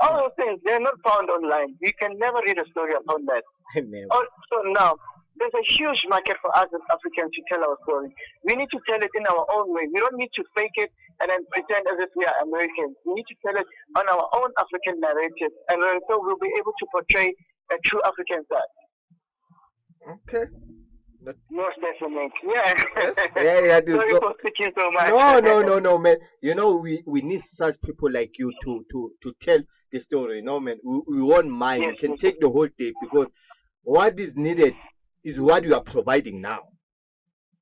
All 0.00 0.16
those 0.16 0.32
things, 0.36 0.60
they're 0.64 0.80
not 0.80 0.96
found 1.04 1.28
online. 1.28 1.76
You 1.80 1.92
can 2.00 2.18
never 2.18 2.40
read 2.40 2.56
a 2.56 2.64
story 2.70 2.94
upon 2.96 3.26
that. 3.26 3.44
Also 4.10 4.68
now, 4.72 4.96
there's 5.42 5.58
a 5.58 5.66
huge 5.74 6.06
market 6.06 6.38
for 6.38 6.54
us 6.54 6.70
as 6.70 6.82
Africans 6.94 7.34
to 7.34 7.42
tell 7.50 7.66
our 7.66 7.74
story. 7.82 8.14
We 8.46 8.54
need 8.54 8.70
to 8.70 8.78
tell 8.86 9.02
it 9.02 9.10
in 9.18 9.26
our 9.26 9.42
own 9.50 9.74
way. 9.74 9.90
We 9.90 9.98
don't 9.98 10.14
need 10.14 10.30
to 10.38 10.44
fake 10.54 10.78
it 10.78 10.94
and 11.18 11.26
then 11.26 11.42
pretend 11.50 11.82
as 11.90 11.98
if 11.98 12.14
we 12.14 12.22
are 12.22 12.38
Americans. 12.46 12.94
We 13.02 13.18
need 13.18 13.26
to 13.26 13.36
tell 13.42 13.58
it 13.58 13.66
on 13.98 14.06
our 14.06 14.30
own 14.38 14.54
African 14.54 15.02
narrative, 15.02 15.50
and 15.68 15.82
so 16.06 16.22
we'll 16.22 16.38
be 16.38 16.54
able 16.54 16.70
to 16.78 16.86
portray 16.94 17.34
a 17.74 17.76
true 17.82 17.98
African 18.06 18.46
side. 18.46 18.72
Okay. 20.06 20.46
Most 21.50 21.76
definitely. 21.80 22.30
Yeah. 22.46 22.74
Yeah, 23.36 23.60
yeah. 23.60 23.80
Sorry 23.86 24.14
So- 24.14 24.20
for 24.20 24.34
speaking 24.40 24.72
so 24.74 24.90
much. 24.90 25.10
No, 25.10 25.40
no, 25.40 25.62
no, 25.62 25.78
no, 25.78 25.98
man. 25.98 26.16
You 26.40 26.54
know, 26.54 26.76
we, 26.76 27.02
we 27.06 27.22
need 27.22 27.42
such 27.58 27.74
people 27.82 28.10
like 28.10 28.30
you 28.38 28.52
to, 28.64 28.84
to, 28.90 29.10
to 29.22 29.32
tell 29.42 29.58
the 29.92 30.00
story. 30.02 30.42
No, 30.42 30.58
man. 30.58 30.78
We, 30.84 31.00
we 31.08 31.22
won't 31.22 31.48
mind. 31.48 31.82
Yes, 31.82 31.92
we 31.92 31.98
can 31.98 32.10
yes. 32.12 32.20
take 32.20 32.40
the 32.40 32.48
whole 32.50 32.68
day 32.78 32.92
because 33.00 33.28
what 33.84 34.18
is 34.18 34.32
needed 34.34 34.74
is 35.24 35.38
what 35.40 35.64
you 35.64 35.74
are 35.74 35.82
providing 35.82 36.40
now. 36.40 36.60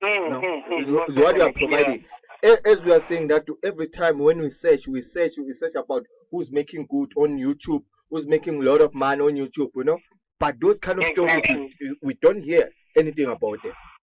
Mm, 0.03 0.31
No, 0.31 0.41
mm, 0.41 0.61
mm, 0.71 0.83
is, 0.83 0.89
is 0.89 0.95
what 0.95 1.37
you 1.37 1.43
are 1.43 1.53
definitely, 1.53 1.69
yeah. 1.71 1.83
providing. 1.83 2.05
As 2.43 2.79
we 2.87 2.93
are 2.93 3.03
saying 3.09 3.29
that 3.29 3.45
every 3.65 3.89
time 3.89 4.19
when 4.19 4.39
we 4.39 4.51
search, 4.63 4.81
we 4.89 5.03
search, 5.13 5.33
we 5.37 5.55
search 5.61 5.75
about 5.75 6.05
who's 6.31 6.49
making 6.51 6.87
good 6.91 7.11
on 7.17 7.37
YouTube, 7.39 7.83
who's 8.11 8.25
making 8.27 8.63
a 8.63 8.65
lot 8.71 8.81
of 8.81 8.95
money 8.95 9.21
on 9.21 9.35
YouTube, 9.35 9.69
you 9.77 9.85
know. 9.85 9.99
But 10.39 10.55
those 10.63 10.79
kind 10.83 10.99
of 10.99 11.05
stories, 11.13 11.43
Exactly. 11.45 11.71
we, 11.81 11.97
we 12.03 12.15
don't 12.23 12.43
hear 12.43 12.71
anything 12.97 13.27
about 13.27 13.59
them. 13.63 13.73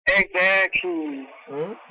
Exactly. 0.07 1.27
Hmm? 1.47 1.73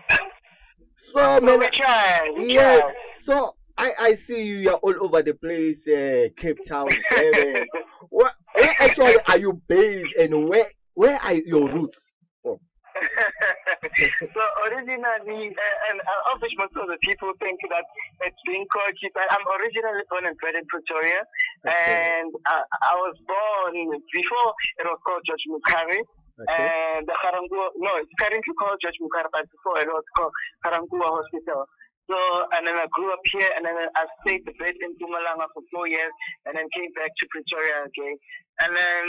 So, 1.12 1.40
man, 1.40 1.58
we 1.58 1.68
try. 1.72 2.30
We 2.38 2.54
yeah. 2.54 2.78
try. 2.80 2.92
So 3.26 3.54
I 3.76 3.90
I 3.98 4.14
see 4.28 4.42
you. 4.42 4.58
You're 4.58 4.74
all 4.74 4.94
over 5.00 5.22
the 5.24 5.34
place. 5.34 5.76
Uh, 5.84 6.28
Cape 6.40 6.58
Town. 6.68 6.86
Where, 8.10 8.30
where 8.54 8.74
actually 8.78 9.14
are 9.26 9.36
you 9.38 9.60
based, 9.68 10.14
and 10.20 10.48
where 10.48 10.66
where 11.00 11.16
are 11.16 11.32
your 11.32 11.64
roots? 11.64 11.96
from? 11.96 12.60
so 14.36 14.42
originally, 14.68 15.48
uh, 15.48 15.86
and 15.88 15.96
uh, 15.96 16.30
of 16.36 16.44
most 16.60 16.76
of 16.76 16.92
the 16.92 17.00
people 17.00 17.32
think 17.40 17.56
that 17.72 17.86
it's 18.28 18.42
being 18.44 18.68
called 18.68 18.92
Keeper. 19.00 19.24
I'm 19.32 19.46
originally 19.56 20.04
born 20.12 20.28
and 20.28 20.36
bred 20.36 20.60
in 20.60 20.66
Pretoria, 20.68 21.24
Okay. 21.64 21.72
and 21.72 22.28
uh, 22.44 22.64
I 22.84 22.94
was 23.00 23.16
born 23.24 23.72
before 24.12 24.50
it 24.76 24.84
was 24.84 25.00
called 25.00 25.24
George 25.24 25.46
Mukhari. 25.48 26.04
Okay. 26.40 26.56
And 26.56 27.04
the 27.04 27.12
Ga-Rankuwa, 27.20 27.76
no, 27.76 28.00
it's 28.00 28.12
currently 28.16 28.54
called 28.56 28.80
George 28.80 28.96
Mukhari, 29.00 29.28
but 29.32 29.44
before 29.48 29.80
it 29.80 29.88
was 29.88 30.04
called 30.16 30.32
Ga-Rankuwa 30.64 31.20
Hospital. 31.20 31.64
So, 32.10 32.18
and 32.58 32.66
then 32.66 32.74
I 32.74 32.90
grew 32.90 33.12
up 33.14 33.22
here, 33.30 33.46
and 33.54 33.62
then 33.62 33.76
I 33.94 34.02
stayed 34.20 34.42
a 34.42 34.54
bit 34.58 34.74
in 34.82 34.98
Mpumalanga 34.98 35.46
for 35.54 35.62
four 35.70 35.86
years, 35.86 36.10
and 36.42 36.58
then 36.58 36.66
came 36.74 36.90
back 36.98 37.14
to 37.14 37.24
Pretoria 37.30 37.86
again. 37.86 38.18
And 38.60 38.76
then 38.76 39.04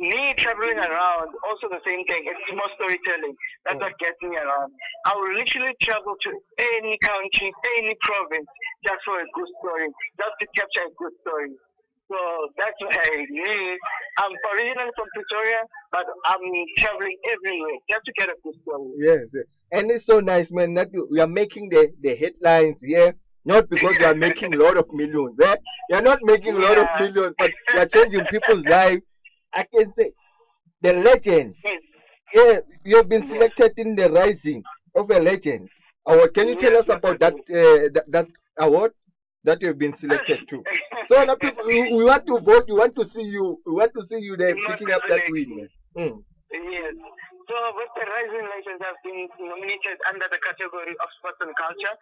me 0.00 0.34
traveling 0.38 0.78
around, 0.78 1.30
also 1.46 1.68
the 1.68 1.82
same 1.86 2.02
thing. 2.08 2.24
It's 2.24 2.56
more 2.56 2.70
storytelling. 2.74 3.36
That's 3.64 3.80
what 3.80 3.94
gets 4.00 4.18
me 4.22 4.36
around. 4.36 4.72
I 5.06 5.14
will 5.14 5.34
literally 5.36 5.76
travel 5.82 6.16
to 6.16 6.30
any 6.58 6.98
country, 6.98 7.52
any 7.78 7.94
province, 8.00 8.48
just 8.84 9.00
for 9.04 9.20
a 9.20 9.28
good 9.36 9.50
story, 9.60 9.88
just 10.18 10.34
to 10.40 10.46
capture 10.56 10.88
a 10.88 10.92
good 10.98 11.14
story. 11.20 11.52
So 12.10 12.18
that's 12.58 12.76
why 12.80 13.24
me, 13.30 13.78
I'm 14.18 14.32
originally 14.52 14.92
from 14.96 15.08
Pretoria, 15.14 15.62
but 15.90 16.04
I'm 16.26 16.42
traveling 16.78 17.16
everywhere 17.32 17.78
just 17.88 18.04
to 18.04 18.12
get 18.18 18.28
a 18.28 18.36
good 18.44 18.54
story. 18.62 18.92
Yes. 18.98 19.24
and 19.72 19.90
it's 19.90 20.06
so 20.06 20.20
nice, 20.20 20.48
man. 20.50 20.74
That 20.74 20.92
you, 20.92 21.08
we 21.10 21.20
are 21.20 21.26
making 21.26 21.70
the 21.70 21.92
the 22.02 22.14
headlines 22.14 22.76
here. 22.82 23.16
Not 23.44 23.68
because 23.68 23.94
you 24.00 24.06
are 24.06 24.14
making 24.14 24.54
a 24.54 24.58
lot 24.58 24.76
of 24.76 24.86
millions. 24.92 25.38
Eh? 25.42 25.56
You're 25.90 26.02
not 26.02 26.18
making 26.22 26.54
a 26.54 26.58
lot 26.58 26.78
of 26.78 26.86
millions, 26.98 27.34
but 27.38 27.50
you 27.72 27.80
are 27.80 27.88
changing 27.88 28.24
people's 28.30 28.64
lives. 28.64 29.02
I 29.52 29.64
can 29.64 29.92
say 29.96 30.12
the 30.82 30.92
legend. 30.92 31.54
Yes. 31.64 31.80
Yeah, 32.32 32.58
you 32.84 32.96
have 32.96 33.08
been 33.08 33.28
selected 33.28 33.72
in 33.76 33.94
the 33.94 34.10
Rising 34.10 34.62
of 34.96 35.10
a 35.10 35.18
Legend 35.18 35.68
award. 36.06 36.34
Can 36.34 36.48
you 36.48 36.60
tell 36.60 36.76
us 36.76 36.86
about 36.88 37.20
that 37.20 37.34
uh, 37.34 37.88
that, 37.94 38.04
that 38.08 38.26
award 38.58 38.92
that 39.44 39.60
you 39.60 39.68
have 39.68 39.78
been 39.78 39.94
selected 40.00 40.40
to? 40.48 40.62
So 41.08 41.36
people, 41.36 41.64
we, 41.66 41.92
we 41.92 42.04
want 42.04 42.26
to 42.26 42.40
vote. 42.40 42.64
We 42.66 42.74
want 42.74 42.96
to 42.96 43.04
see 43.14 43.22
you. 43.22 43.60
We 43.66 43.74
want 43.74 43.92
to 43.94 44.02
see 44.08 44.18
you 44.18 44.36
there 44.36 44.54
picking 44.68 44.90
up 44.90 45.02
that 45.08 45.20
win. 45.28 45.68
Mm. 45.96 46.22
Rising 48.14 48.46
Legends, 48.46 48.78
I've 48.78 49.02
been 49.02 49.26
nominated 49.42 49.98
under 50.06 50.30
the 50.30 50.38
category 50.38 50.94
of 51.02 51.08
sports 51.18 51.42
and 51.42 51.50
culture 51.58 51.94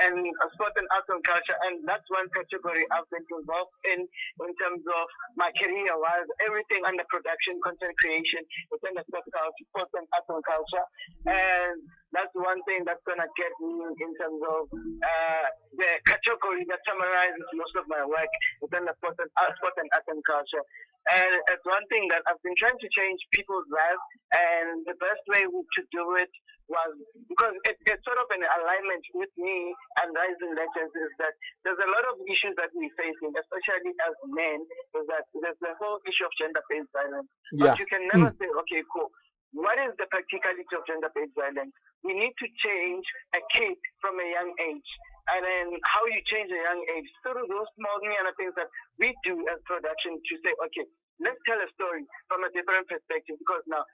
and 0.00 0.24
uh, 0.40 0.48
sport 0.56 0.72
and 0.80 0.88
arts 0.88 1.12
and 1.12 1.20
culture, 1.20 1.52
and 1.68 1.84
that's 1.84 2.08
one 2.08 2.24
category 2.32 2.88
I've 2.88 3.04
been 3.12 3.20
involved 3.28 3.76
in 3.84 4.08
in 4.08 4.52
terms 4.56 4.80
of 4.80 5.06
my 5.36 5.52
career 5.60 5.92
was 5.92 6.24
everything 6.40 6.88
under 6.88 7.04
production, 7.12 7.60
content 7.60 7.92
creation 8.00 8.48
within 8.72 8.96
the 8.96 9.04
sports, 9.12 9.28
sports 9.28 9.92
and 9.92 10.08
arts 10.16 10.32
and 10.32 10.40
culture, 10.40 10.86
and 11.28 11.84
that's 12.12 12.32
one 12.32 12.60
thing 12.64 12.84
that's 12.88 13.02
gonna 13.04 13.28
get 13.36 13.52
me 13.60 13.84
in 13.84 14.10
terms 14.16 14.40
of 14.40 14.62
uh, 14.72 15.46
the 15.76 15.90
category 16.08 16.64
that 16.72 16.80
summarizes 16.88 17.44
most 17.52 17.74
of 17.76 17.84
my 17.88 18.00
work 18.04 18.32
within 18.64 18.84
the 18.88 18.94
sports 18.96 19.20
and, 19.20 19.30
uh, 19.36 19.52
sport 19.60 19.76
and 19.76 19.88
arts 19.92 20.08
and 20.08 20.22
culture. 20.24 20.64
And 21.08 21.32
it's 21.52 21.64
one 21.64 21.84
thing 21.88 22.08
that 22.12 22.20
I've 22.28 22.40
been 22.44 22.56
trying 22.60 22.76
to 22.80 22.88
change 22.92 23.20
people's 23.32 23.68
lives, 23.72 24.04
and 24.32 24.84
the 24.84 24.96
best 25.00 25.24
way 25.28 25.44
to 25.44 25.80
do 25.92 26.04
it 26.20 26.28
was 26.68 26.92
because 27.32 27.56
it, 27.64 27.80
it's 27.88 28.04
sort 28.04 28.20
of 28.20 28.28
an 28.28 28.44
alignment 28.44 29.00
with 29.16 29.32
me 29.40 29.72
and 30.04 30.12
Rising 30.12 30.52
Legends 30.52 30.92
is 30.92 31.12
that 31.16 31.32
there's 31.64 31.80
a 31.80 31.88
lot 31.88 32.04
of 32.12 32.20
issues 32.28 32.52
that 32.60 32.68
we're 32.76 32.92
facing, 33.00 33.32
especially 33.32 33.96
as 34.04 34.12
men, 34.28 34.60
is 35.00 35.04
that 35.08 35.24
there's 35.32 35.56
the 35.64 35.72
whole 35.80 35.96
issue 36.04 36.28
of 36.28 36.32
gender-based 36.36 36.92
violence. 36.92 37.28
Yeah. 37.56 37.72
But 37.72 37.80
you 37.80 37.86
can 37.88 38.04
never 38.12 38.28
Mm. 38.28 38.36
say, 38.36 38.48
okay, 38.52 38.84
cool. 38.92 39.08
What 39.56 39.80
is 39.80 39.96
the 39.96 40.06
practicality 40.12 40.68
of 40.76 40.84
gender-based 40.84 41.32
violence? 41.32 41.72
We 42.04 42.14
need 42.14 42.36
to 42.36 42.46
change 42.62 43.04
a 43.34 43.40
kid 43.52 43.76
from 43.98 44.20
a 44.20 44.26
young 44.28 44.52
age. 44.60 44.90
And 45.28 45.44
then 45.44 45.66
how 45.84 46.04
you 46.08 46.20
change 46.28 46.48
a 46.52 46.62
young 46.62 46.80
age 46.96 47.08
through 47.24 47.48
those 47.48 47.68
small 47.76 47.98
minor 48.00 48.32
things 48.36 48.56
that 48.56 48.68
we 48.96 49.12
do 49.24 49.36
as 49.48 49.60
production 49.68 50.16
to 50.16 50.34
say, 50.40 50.52
okay, 50.56 50.84
let's 51.20 51.40
tell 51.44 51.60
a 51.60 51.68
story 51.76 52.04
from 52.28 52.44
a 52.44 52.50
different 52.56 52.88
perspective 52.88 53.36
because 53.36 53.64
now 53.68 53.84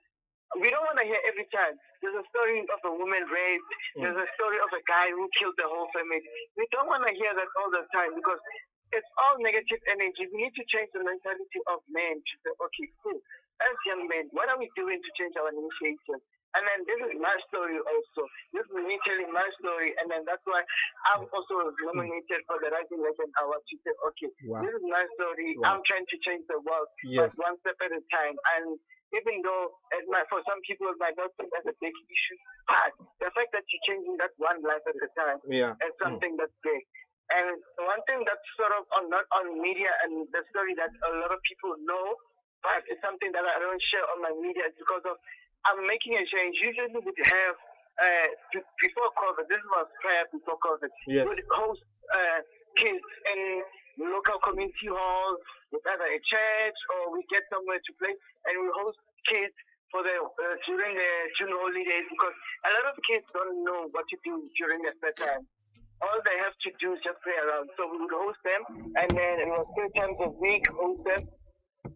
we 0.60 0.70
don't 0.70 0.86
want 0.86 1.00
to 1.02 1.06
hear 1.08 1.18
every 1.26 1.48
time 1.50 1.74
there's 1.98 2.14
a 2.14 2.26
story 2.30 2.62
of 2.62 2.80
a 2.86 2.92
woman 2.94 3.26
raped, 3.26 3.72
there's 3.98 4.14
a 4.14 4.28
story 4.38 4.60
of 4.62 4.70
a 4.70 4.82
guy 4.86 5.10
who 5.10 5.26
killed 5.40 5.56
the 5.58 5.66
whole 5.66 5.90
family. 5.90 6.22
We 6.54 6.68
don't 6.70 6.86
want 6.86 7.02
to 7.08 7.12
hear 7.16 7.34
that 7.34 7.50
all 7.58 7.70
the 7.72 7.82
time 7.90 8.14
because 8.14 8.38
it's 8.94 9.10
all 9.18 9.42
negative 9.42 9.82
energy. 9.90 10.30
We 10.30 10.46
need 10.46 10.54
to 10.54 10.64
change 10.70 10.94
the 10.94 11.02
mentality 11.02 11.60
of 11.66 11.82
men 11.90 12.22
to 12.22 12.34
say, 12.46 12.52
okay, 12.54 12.86
cool. 13.02 13.18
As 13.62 13.76
young 13.86 14.06
men, 14.10 14.26
what 14.34 14.50
are 14.50 14.58
we 14.58 14.66
doing 14.74 14.98
to 14.98 15.10
change 15.14 15.34
our 15.38 15.50
initiation? 15.50 16.18
And 16.54 16.62
then 16.70 16.80
this 16.86 17.00
is 17.10 17.12
my 17.18 17.34
story 17.50 17.74
also. 17.82 18.22
This 18.54 18.62
is 18.62 18.78
me 18.78 18.94
telling 19.02 19.26
my 19.34 19.42
story, 19.58 19.90
and 19.98 20.06
then 20.06 20.22
that's 20.22 20.42
why 20.46 20.62
I'm 21.10 21.26
also 21.34 21.74
nominated 21.82 22.46
for 22.46 22.62
the 22.62 22.70
Rising 22.70 23.02
Legend 23.02 23.30
Award 23.42 23.58
to 23.66 23.74
say, 23.82 23.90
okay, 23.90 24.30
Wow. 24.46 24.62
this 24.62 24.70
is 24.70 24.84
my 24.86 25.02
story. 25.18 25.58
Wow. 25.58 25.74
I'm 25.74 25.82
trying 25.82 26.06
to 26.06 26.16
change 26.22 26.46
the 26.46 26.62
world, 26.62 26.86
Yes. 27.02 27.34
but 27.34 27.50
one 27.50 27.58
step 27.66 27.74
at 27.82 27.90
a 27.90 27.98
time. 28.06 28.38
And 28.54 28.78
even 29.18 29.42
though 29.42 29.74
it 29.98 30.06
might, 30.06 30.30
for 30.30 30.46
some 30.46 30.62
people 30.62 30.94
it 30.94 30.98
might 31.02 31.18
not 31.18 31.34
seem 31.38 31.50
as 31.58 31.66
a 31.66 31.74
big 31.82 31.94
issue, 31.94 32.38
but 32.70 32.90
the 33.18 33.30
fact 33.34 33.50
that 33.50 33.66
you're 33.66 33.86
changing 33.90 34.14
that 34.22 34.30
one 34.38 34.62
life 34.62 34.82
at 34.86 34.94
a 34.94 35.10
time 35.18 35.42
Yeah. 35.50 35.74
is 35.82 35.90
mm. 35.98 36.02
something 36.06 36.38
that's 36.38 36.54
big. 36.62 36.82
And 37.34 37.58
one 37.82 38.02
thing 38.06 38.22
that's 38.22 38.46
sort 38.54 38.70
of 38.78 38.86
on 38.94 39.10
not 39.10 39.26
on 39.34 39.58
media 39.58 39.90
and 40.06 40.22
the 40.30 40.42
story 40.54 40.74
that 40.78 40.92
a 41.02 41.10
lot 41.18 41.34
of 41.34 41.40
people 41.50 41.74
know, 41.82 42.14
but 42.64 42.80
it's 42.88 43.02
something 43.04 43.28
that 43.36 43.44
I 43.44 43.60
don't 43.60 43.82
share 43.92 44.08
on 44.16 44.24
my 44.24 44.32
media 44.40 44.72
because 44.72 45.04
of 45.04 45.20
I'm 45.68 45.84
making 45.84 46.16
a 46.16 46.24
change. 46.24 46.56
Usually 46.64 46.96
we 46.96 47.12
have 47.28 47.56
uh, 48.00 48.28
before 48.80 49.12
COVID, 49.20 49.46
this 49.46 49.62
was 49.70 49.86
prior 50.00 50.24
before 50.32 50.58
COVID, 50.64 50.90
Yes. 51.06 51.28
we 51.28 51.36
would 51.36 51.44
host 51.52 51.84
uh, 52.10 52.40
kids 52.80 53.04
in 53.30 53.62
local 54.00 54.40
community 54.42 54.90
halls 54.90 55.38
with 55.70 55.84
either 55.86 56.08
a 56.08 56.20
church 56.24 56.78
or 56.96 57.14
we 57.14 57.22
get 57.30 57.46
somewhere 57.52 57.78
to 57.78 57.92
play 58.02 58.10
and 58.10 58.54
we 58.58 58.66
host 58.74 58.98
kids 59.30 59.54
for 59.94 60.02
the 60.02 60.16
uh, 60.18 60.56
during 60.66 60.98
the 60.98 61.10
June 61.38 61.54
holidays 61.54 62.06
because 62.10 62.34
a 62.66 62.70
lot 62.74 62.86
of 62.90 62.96
kids 63.06 63.22
don't 63.30 63.62
know 63.62 63.86
what 63.94 64.02
to 64.10 64.16
do 64.26 64.42
during 64.58 64.82
that 64.82 64.98
time 65.14 65.46
all 66.02 66.18
they 66.26 66.36
have 66.42 66.56
to 66.66 66.70
do 66.82 66.92
is 66.92 67.00
just 67.06 67.16
play 67.22 67.36
around. 67.38 67.70
So 67.78 67.86
we 67.88 67.96
would 68.02 68.12
host 68.12 68.40
them, 68.42 68.62
and 68.98 69.08
then 69.14 69.34
it 69.40 69.48
was 69.48 69.64
three 69.72 69.92
times 69.96 70.18
a 70.20 70.30
week, 70.36 70.66
host 70.74 71.00
them, 71.06 71.22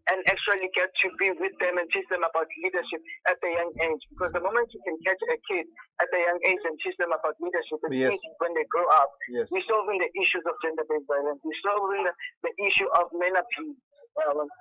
and 0.08 0.18
actually 0.28 0.68
get 0.72 0.88
to 1.04 1.08
be 1.20 1.30
with 1.36 1.52
them 1.60 1.76
and 1.76 1.86
teach 1.92 2.08
them 2.08 2.24
about 2.24 2.48
leadership 2.64 3.00
at 3.28 3.36
a 3.44 3.50
young 3.52 3.72
age. 3.84 4.02
Because 4.12 4.32
the 4.32 4.40
moment 4.44 4.68
you 4.72 4.80
can 4.84 4.96
catch 5.04 5.20
a 5.28 5.36
kid 5.48 5.66
at 6.00 6.08
a 6.08 6.20
young 6.20 6.40
age 6.48 6.62
and 6.64 6.74
teach 6.80 6.96
them 6.96 7.12
about 7.12 7.36
leadership, 7.40 7.78
it's 7.84 7.92
Yes. 7.94 8.12
easy 8.16 8.30
when 8.40 8.52
they 8.56 8.64
grow 8.72 8.86
up. 9.00 9.12
Yes. 9.28 9.48
We're 9.52 9.64
solving 9.68 10.00
the 10.00 10.10
issues 10.16 10.44
of 10.48 10.54
gender-based 10.64 11.06
violence. 11.08 11.40
We're 11.44 11.62
solving 11.64 12.02
the, 12.08 12.12
the 12.48 12.52
issue 12.64 12.88
of 12.96 13.12
men 13.12 13.36
abuse. 13.36 13.76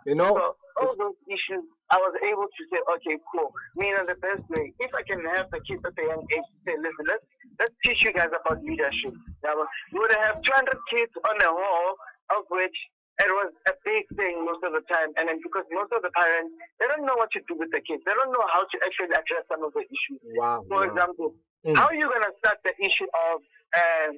You 0.06 0.14
know, 0.14 0.38
So 0.38 0.54
all 0.86 0.94
those 1.02 1.18
issues, 1.26 1.66
I 1.90 1.98
was 1.98 2.14
able 2.22 2.46
to 2.46 2.62
say, 2.70 2.78
okay, 2.78 3.18
cool. 3.34 3.50
Me 3.76 3.90
in 3.90 4.06
the 4.06 4.14
best 4.22 4.46
way. 4.54 4.70
If 4.78 4.94
I 4.94 5.02
can 5.02 5.26
have 5.34 5.50
the 5.50 5.58
kids 5.66 5.82
at 5.82 5.98
a 5.98 6.06
young 6.06 6.22
age 6.30 6.46
to 6.46 6.58
say, 6.62 6.76
listen, 6.78 7.06
let's 7.10 7.26
let's 7.58 7.74
teach 7.82 8.06
you 8.06 8.14
guys 8.14 8.30
about 8.30 8.62
leadership. 8.62 9.18
Now, 9.42 9.58
you 9.90 9.98
would 9.98 10.14
have 10.14 10.46
200 10.46 10.78
kids 10.94 11.10
on 11.26 11.36
the 11.42 11.50
hall, 11.50 11.90
of 12.38 12.46
which 12.54 12.78
it 13.17 13.32
was 13.34 13.49
a 13.65 13.73
big 13.82 14.06
thing 14.13 14.45
most 14.45 14.62
of 14.62 14.71
the 14.77 14.86
time. 14.86 15.10
And 15.17 15.25
then 15.30 15.41
because 15.41 15.65
most 15.73 15.89
of 15.89 16.06
the 16.06 16.13
parents, 16.13 16.53
they 16.77 16.86
don't 16.86 17.01
know 17.06 17.17
what 17.17 17.34
to 17.34 17.41
do 17.49 17.58
with 17.58 17.73
the 17.73 17.82
kids. 17.82 18.06
They 18.06 18.13
don't 18.13 18.30
know 18.30 18.45
how 18.53 18.62
to 18.69 18.75
actually 18.86 19.10
address 19.13 19.43
some 19.49 19.65
of 19.65 19.73
the 19.73 19.82
issues. 19.89 20.21
wow. 20.38 20.62
For 20.69 20.86
wow. 20.86 20.89
example, 20.89 21.34
Mm. 21.65 21.73
how 21.75 21.89
are 21.89 21.97
you 21.97 22.06
going 22.08 22.21
to 22.21 22.32
start 22.38 22.62
the 22.63 22.71
issue 22.77 23.10
of 23.34 23.41
uh, 23.73 24.10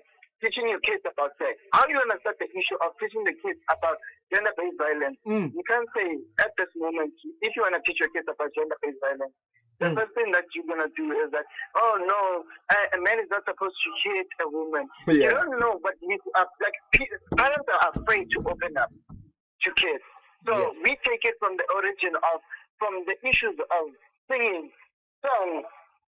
teaching 0.43 0.67
your 0.67 0.83
kids 0.83 0.99
about 1.07 1.31
sex? 1.39 1.55
How 1.71 1.88
are 1.88 1.89
you 1.89 1.95
going 1.95 2.12
to 2.12 2.19
start 2.19 2.35
the 2.38 2.51
issue 2.51 2.75
of 2.83 2.91
teaching 2.99 3.23
the 3.23 3.31
kids 3.39 3.57
about 3.71 3.95
gender-based 4.27 4.75
violence? 4.75 5.17
Mm. 5.23 5.47
You 5.55 5.63
can't 5.63 5.88
say 5.95 6.19
at 6.43 6.51
this 6.59 6.67
moment, 6.75 7.15
if 7.39 7.55
you 7.55 7.63
want 7.63 7.79
to 7.79 7.83
teach 7.88 7.97
your 8.03 8.12
kids 8.12 8.27
about 8.27 8.51
gender-based 8.53 8.99
violence, 8.99 9.33
the 9.80 9.96
first 9.96 10.12
thing 10.13 10.30
that 10.36 10.44
you're 10.52 10.68
going 10.68 10.84
to 10.84 10.92
do 10.92 11.08
is 11.24 11.32
that, 11.32 11.48
oh 11.76 11.96
no, 12.04 12.44
a, 12.68 12.78
a 12.96 13.00
man 13.00 13.20
is 13.24 13.32
not 13.32 13.48
supposed 13.48 13.76
to 13.80 13.89
hit 14.04 14.28
a 14.44 14.48
woman. 14.52 14.92
You 15.08 15.32
don't 15.32 15.56
know, 15.60 15.80
but 15.82 15.96
you, 16.04 16.20
uh, 16.36 16.46
like 16.60 16.76
parents 17.39 17.68
are 17.72 17.96
afraid 17.96 18.28
to 18.36 18.39
open 18.44 18.76
up 18.76 18.92
to 19.63 19.70
kids. 19.80 20.04
So 20.48 20.56
Yes. 20.56 20.72
we 20.84 20.92
take 21.04 21.24
it 21.28 21.36
from 21.39 21.56
the 21.60 21.68
origin 21.76 22.15
of, 22.15 22.39
from 22.80 23.04
the 23.08 23.15
issues 23.28 23.56
of 23.60 23.84
singing, 24.32 24.72
songs, 25.24 25.68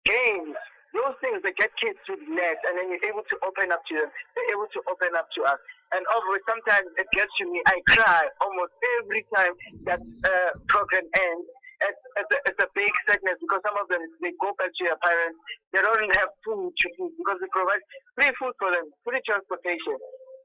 games, 0.04 0.56
those 0.92 1.14
things 1.22 1.40
that 1.46 1.54
get 1.56 1.70
kids 1.78 1.96
to 2.10 2.18
net 2.28 2.58
and 2.66 2.74
then 2.76 2.90
you're 2.90 3.06
able 3.08 3.22
to 3.28 3.36
open 3.46 3.70
up 3.70 3.80
to 3.88 3.94
them. 3.94 4.10
They're 4.34 4.50
able 4.56 4.68
to 4.74 4.80
open 4.90 5.14
up 5.16 5.28
to 5.38 5.40
us. 5.46 5.60
And 5.94 6.02
over 6.12 6.36
sometimes 6.46 6.90
it 6.98 7.06
gets 7.14 7.30
to 7.38 7.44
me. 7.46 7.62
I 7.66 7.78
cry 7.94 8.26
almost 8.42 8.72
every 9.00 9.24
time 9.34 9.54
that 9.86 10.00
uh, 10.02 10.50
program 10.68 11.06
ends. 11.14 11.46
It's, 11.80 12.02
it's, 12.20 12.32
a, 12.32 12.38
it's 12.44 12.60
a 12.60 12.68
big 12.76 12.92
sadness 13.08 13.40
because 13.40 13.64
some 13.64 13.76
of 13.80 13.88
them 13.88 14.04
they 14.20 14.32
go 14.40 14.52
back 14.60 14.68
to 14.68 14.82
their 14.84 15.00
parents. 15.00 15.38
They 15.72 15.80
don't 15.80 16.12
have 16.20 16.30
food 16.44 16.72
to 16.76 16.86
eat 17.00 17.12
because 17.16 17.38
we 17.40 17.48
provide 17.52 17.80
free 18.16 18.32
food 18.36 18.52
for 18.60 18.68
them, 18.68 18.92
free 19.04 19.20
transportation. 19.24 19.96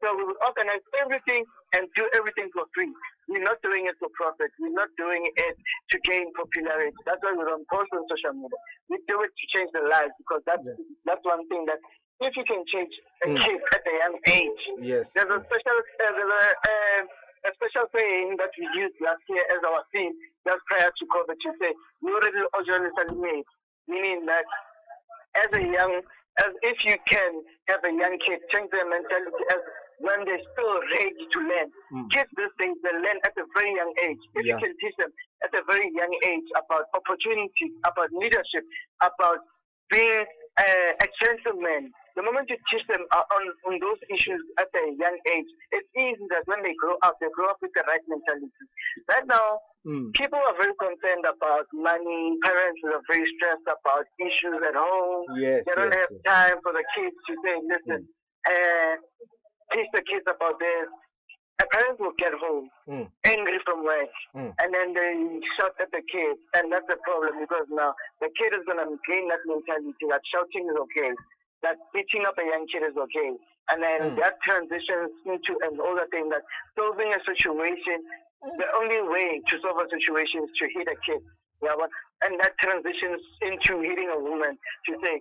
So 0.03 0.11
we 0.15 0.23
would 0.27 0.39
organize 0.43 0.83
everything 1.01 1.43
and 1.73 1.87
do 1.95 2.03
everything 2.15 2.51
for 2.51 2.67
free. 2.75 2.91
We're 3.27 3.41
not 3.43 3.57
doing 3.63 3.87
it 3.89 3.95
for 3.99 4.07
profit. 4.13 4.51
We're 4.59 4.75
not 4.75 4.91
doing 4.99 5.23
it 5.25 5.55
to 5.91 5.95
gain 6.07 6.29
popularity. 6.35 6.93
That's 7.07 7.19
why 7.23 7.33
we 7.33 7.43
don't 7.47 7.65
post 7.71 7.89
on 7.95 8.03
social 8.11 8.35
media. 8.37 8.59
We 8.91 8.99
do 9.07 9.23
it 9.25 9.31
to 9.33 9.45
change 9.55 9.71
their 9.73 9.87
lives 9.87 10.13
because 10.21 10.43
that's 10.45 10.63
that's 11.07 11.23
one 11.25 11.47
thing 11.49 11.65
that 11.67 11.79
if 12.21 12.31
you 12.37 12.45
can 12.47 12.63
change 12.71 12.91
a 13.23 13.27
Mm. 13.27 13.39
kid 13.43 13.59
at 13.75 13.83
a 13.83 13.93
young 14.03 14.15
age, 14.29 14.63
Yes. 14.79 15.03
there's 15.15 15.31
a 15.31 15.39
special 15.47 15.77
uh, 15.79 16.11
there's 16.15 16.31
a, 16.31 16.43
uh, 16.63 17.01
a 17.45 17.51
special 17.55 17.85
saying 17.93 18.35
that 18.41 18.51
we 18.57 18.65
used 18.73 18.97
last 18.99 19.21
year 19.29 19.45
as 19.53 19.61
our 19.63 19.85
theme 19.93 20.13
just 20.45 20.61
prior 20.65 20.89
to 20.89 21.03
COVID 21.05 21.37
to 21.37 21.49
say 21.61 21.71
already 22.03 22.41
originally 22.57 23.15
made, 23.21 23.47
meaning 23.87 24.25
that 24.25 24.45
as 25.37 25.49
a 25.53 25.61
young 25.61 26.01
as 26.43 26.51
if 26.67 26.75
you 26.83 26.97
can 27.07 27.31
have 27.71 27.79
a 27.87 27.91
young 27.95 28.19
kid 28.19 28.43
change 28.51 28.67
their 28.71 28.83
mentality 28.83 29.43
as 29.55 29.61
when 30.03 30.19
they're 30.27 30.43
still 30.51 30.75
ready 30.99 31.23
to 31.31 31.39
learn. 31.39 31.67
Mm. 31.95 32.11
Kids 32.11 32.27
these 32.35 32.51
days 32.59 32.75
they 32.83 32.91
learn 32.91 33.19
at 33.23 33.31
a 33.39 33.45
very 33.55 33.71
young 33.71 33.93
age. 34.03 34.19
If 34.35 34.43
Yeah. 34.43 34.55
you 34.55 34.59
can 34.59 34.73
teach 34.83 34.95
them 34.99 35.11
at 35.43 35.55
a 35.55 35.63
very 35.63 35.87
young 35.95 36.11
age 36.27 36.47
about 36.59 36.91
opportunity, 36.93 37.71
about 37.87 38.11
leadership, 38.11 38.67
about 38.99 39.39
being 39.89 40.25
uh, 40.57 40.91
a 41.03 41.07
gentleman. 41.21 41.91
The 42.15 42.23
moment 42.23 42.49
you 42.49 42.55
teach 42.71 42.87
them 42.87 43.03
uh, 43.11 43.27
on, 43.27 43.43
on 43.67 43.73
those 43.83 43.99
issues 44.07 44.39
at 44.57 44.71
a 44.71 44.85
young 44.95 45.19
age, 45.27 45.49
it's 45.75 45.89
easy 45.99 46.23
that 46.31 46.47
when 46.47 46.63
they 46.63 46.71
grow 46.79 46.95
up, 47.03 47.19
they 47.19 47.27
grow 47.35 47.51
up 47.51 47.59
with 47.61 47.71
the 47.75 47.83
right 47.87 48.03
mentality. 48.07 48.51
Right 49.09 49.27
now, 49.27 49.59
Mm. 49.85 50.09
people 50.17 50.41
are 50.41 50.57
very 50.57 50.73
concerned 50.81 51.29
about 51.29 51.69
money. 51.71 52.33
Parents 52.41 52.81
are 52.89 53.05
very 53.05 53.21
stressed 53.37 53.69
about 53.69 54.09
issues 54.17 54.57
at 54.65 54.73
home. 54.73 55.29
Yes. 55.37 55.61
They 55.61 55.77
don't 55.77 55.93
yes, 55.93 56.01
have 56.01 56.09
yes. 56.09 56.25
time 56.25 56.57
for 56.65 56.73
the 56.73 56.81
kids 56.97 57.13
to 57.13 57.31
say, 57.45 57.53
listen, 57.69 58.01
uh, 58.49 58.93
teach 59.77 59.85
the 59.93 60.01
kids 60.01 60.25
about 60.25 60.57
this. 60.57 60.89
A 61.61 61.65
parent 61.71 61.99
will 61.99 62.11
get 62.17 62.33
home 62.33 62.69
Mm. 62.87 63.07
angry 63.23 63.59
from 63.59 63.83
work, 63.83 64.11
Mm. 64.35 64.53
and 64.59 64.73
then 64.73 64.93
they 64.93 65.41
shout 65.55 65.73
at 65.79 65.89
the 65.91 66.01
kid, 66.01 66.37
and 66.53 66.71
that's 66.71 66.87
the 66.87 66.97
problem 66.97 67.39
because 67.39 67.67
now 67.69 67.95
the 68.19 68.29
kid 68.37 68.53
is 68.53 68.65
gonna 68.65 68.85
gain 69.07 69.27
that 69.29 69.39
mentality 69.45 70.05
that 70.09 70.21
shouting 70.27 70.69
is 70.69 70.75
okay, 70.75 71.13
that 71.61 71.77
beating 71.93 72.25
up 72.25 72.37
a 72.37 72.43
young 72.45 72.67
kid 72.67 72.83
is 72.83 72.97
okay, 72.97 73.37
and 73.69 73.81
then 73.81 74.01
Mm. 74.01 74.15
that 74.17 74.35
transitions 74.41 75.11
into 75.25 75.57
an 75.63 75.79
older 75.79 76.05
thing 76.07 76.27
that 76.29 76.43
solving 76.75 77.13
a 77.13 77.23
situation. 77.23 78.03
The 78.57 78.71
only 78.75 79.01
way 79.01 79.39
to 79.47 79.59
solve 79.61 79.79
a 79.79 79.89
situation 79.89 80.43
is 80.43 80.51
to 80.57 80.67
hit 80.67 80.87
a 80.87 80.95
kid. 80.97 81.23
Yeah, 81.63 81.73
but, 81.77 81.89
and 82.21 82.39
that 82.41 82.55
transitions 82.59 83.21
into 83.41 83.79
hitting 83.79 84.09
a 84.09 84.19
woman 84.19 84.59
to 84.85 84.99
say, 85.01 85.19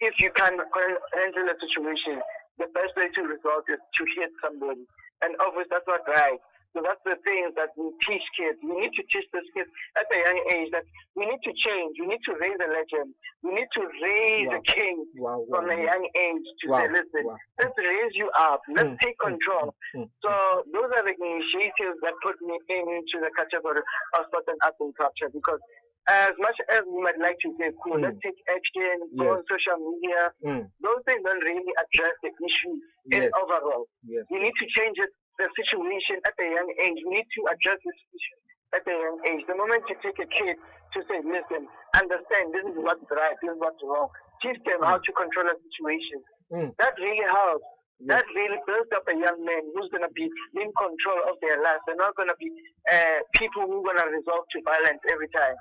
if 0.00 0.20
you 0.20 0.30
can 0.32 0.60
handle 0.60 1.48
a 1.48 1.58
situation, 1.58 2.22
the 2.58 2.66
best 2.68 2.94
way 2.96 3.08
to 3.08 3.22
resolve 3.22 3.64
is 3.68 3.80
to 3.96 4.04
hit 4.14 4.30
somebody. 4.44 4.86
And 5.22 5.36
obviously 5.40 5.70
that's 5.70 5.88
not 5.88 6.04
right. 6.08 6.40
So 6.70 6.78
that's 6.86 7.02
the 7.02 7.18
thing 7.26 7.50
that 7.58 7.74
we 7.74 7.90
teach 8.06 8.22
kids. 8.38 8.54
We 8.62 8.78
need 8.78 8.94
to 8.94 9.02
teach 9.10 9.26
those 9.34 9.46
kids 9.50 9.66
at 9.98 10.06
a 10.06 10.18
young 10.22 10.38
age 10.54 10.70
that 10.70 10.86
we 11.18 11.26
need 11.26 11.42
to 11.42 11.52
change. 11.66 11.98
We 11.98 12.06
need 12.06 12.22
to 12.30 12.34
raise 12.38 12.58
a 12.62 12.70
legend. 12.70 13.10
We 13.42 13.58
need 13.58 13.70
to 13.74 13.82
raise 13.98 14.46
Wow. 14.46 14.54
a 14.54 14.62
king 14.70 14.96
Wow, 15.18 15.42
wow, 15.42 15.46
from 15.50 15.70
a 15.70 15.78
young 15.82 16.04
age 16.14 16.46
to 16.62 16.64
say, 16.70 16.86
listen, 16.94 17.26
let's 17.58 17.74
raise 17.74 18.14
you 18.14 18.30
up. 18.38 18.62
Let's 18.70 18.86
Mm, 18.94 19.02
take 19.02 19.18
mm, 19.18 19.34
control. 19.34 19.74
mm, 19.98 20.06
So 20.22 20.30
those 20.70 20.90
are 20.94 21.02
the 21.02 21.14
initiatives 21.18 21.98
that 22.06 22.14
put 22.22 22.38
me 22.38 22.54
into 22.70 23.18
the 23.18 23.34
category 23.34 23.82
of 24.14 24.24
and 24.30 24.58
art 24.62 24.78
and 24.78 24.94
culture 24.94 25.26
because 25.34 25.58
as 26.08 26.32
much 26.38 26.56
as 26.68 26.82
we 26.88 27.02
might 27.02 27.18
like 27.18 27.36
to 27.44 27.50
say, 27.58 27.70
cool, 27.84 27.98
Mm. 27.98 28.02
let's 28.08 28.18
take 28.24 28.38
action, 28.48 28.98
go 29.18 29.24
Yes. 29.24 29.36
on 29.36 29.44
social 29.46 29.78
media, 29.78 30.32
Mm, 30.42 30.70
those 30.80 31.02
things 31.04 31.22
don't 31.22 31.44
really 31.44 31.72
address 31.76 32.14
the 32.22 32.30
issue 32.32 32.74
in 33.12 33.22
Yes. 33.22 33.32
overall. 33.40 33.86
yes. 34.06 34.24
We 34.30 34.38
need 34.40 34.54
to 34.56 34.66
change 34.66 34.98
it, 34.98 35.10
the 35.38 35.48
situation 35.56 36.20
at 36.24 36.34
a 36.38 36.48
young 36.48 36.70
age. 36.80 36.98
We 37.04 37.14
need 37.16 37.26
to 37.36 37.40
address 37.52 37.78
this 37.84 37.94
issue 38.14 38.38
at 38.72 38.86
a 38.88 38.90
young 38.92 39.18
age. 39.26 39.46
The 39.46 39.54
moment 39.56 39.84
you 39.88 39.96
take 40.02 40.18
a 40.18 40.26
kid 40.26 40.56
to 40.94 41.02
say, 41.04 41.20
listen, 41.22 41.68
understand 41.94 42.52
this 42.54 42.64
is 42.64 42.76
what's 42.76 43.04
right, 43.10 43.36
this 43.42 43.50
is 43.52 43.58
what's 43.58 43.82
wrong, 43.84 44.08
teach 44.42 44.58
them 44.64 44.82
how 44.82 44.98
to 44.98 45.12
control 45.12 45.46
a 45.48 45.54
situation. 45.62 46.24
Mm. 46.52 46.76
That 46.78 46.94
really 46.98 47.24
helps. 47.28 47.64
That 48.08 48.24
really 48.34 48.56
builds 48.66 48.88
up 48.96 49.06
a 49.08 49.12
young 49.14 49.44
man 49.44 49.60
who's 49.74 49.90
going 49.90 50.02
to 50.02 50.08
be 50.16 50.24
in 50.56 50.72
control 50.72 51.20
of 51.28 51.36
their 51.42 51.60
life. 51.62 51.80
They're 51.86 51.96
not 52.00 52.16
going 52.16 52.28
to 52.32 52.36
be 52.40 52.48
uh, 52.90 53.20
people 53.36 53.66
who 53.68 53.84
are 53.84 53.92
going 53.92 54.00
to 54.00 54.08
resort 54.16 54.48
to 54.56 54.62
violence 54.64 55.00
every 55.12 55.28
time. 55.36 55.54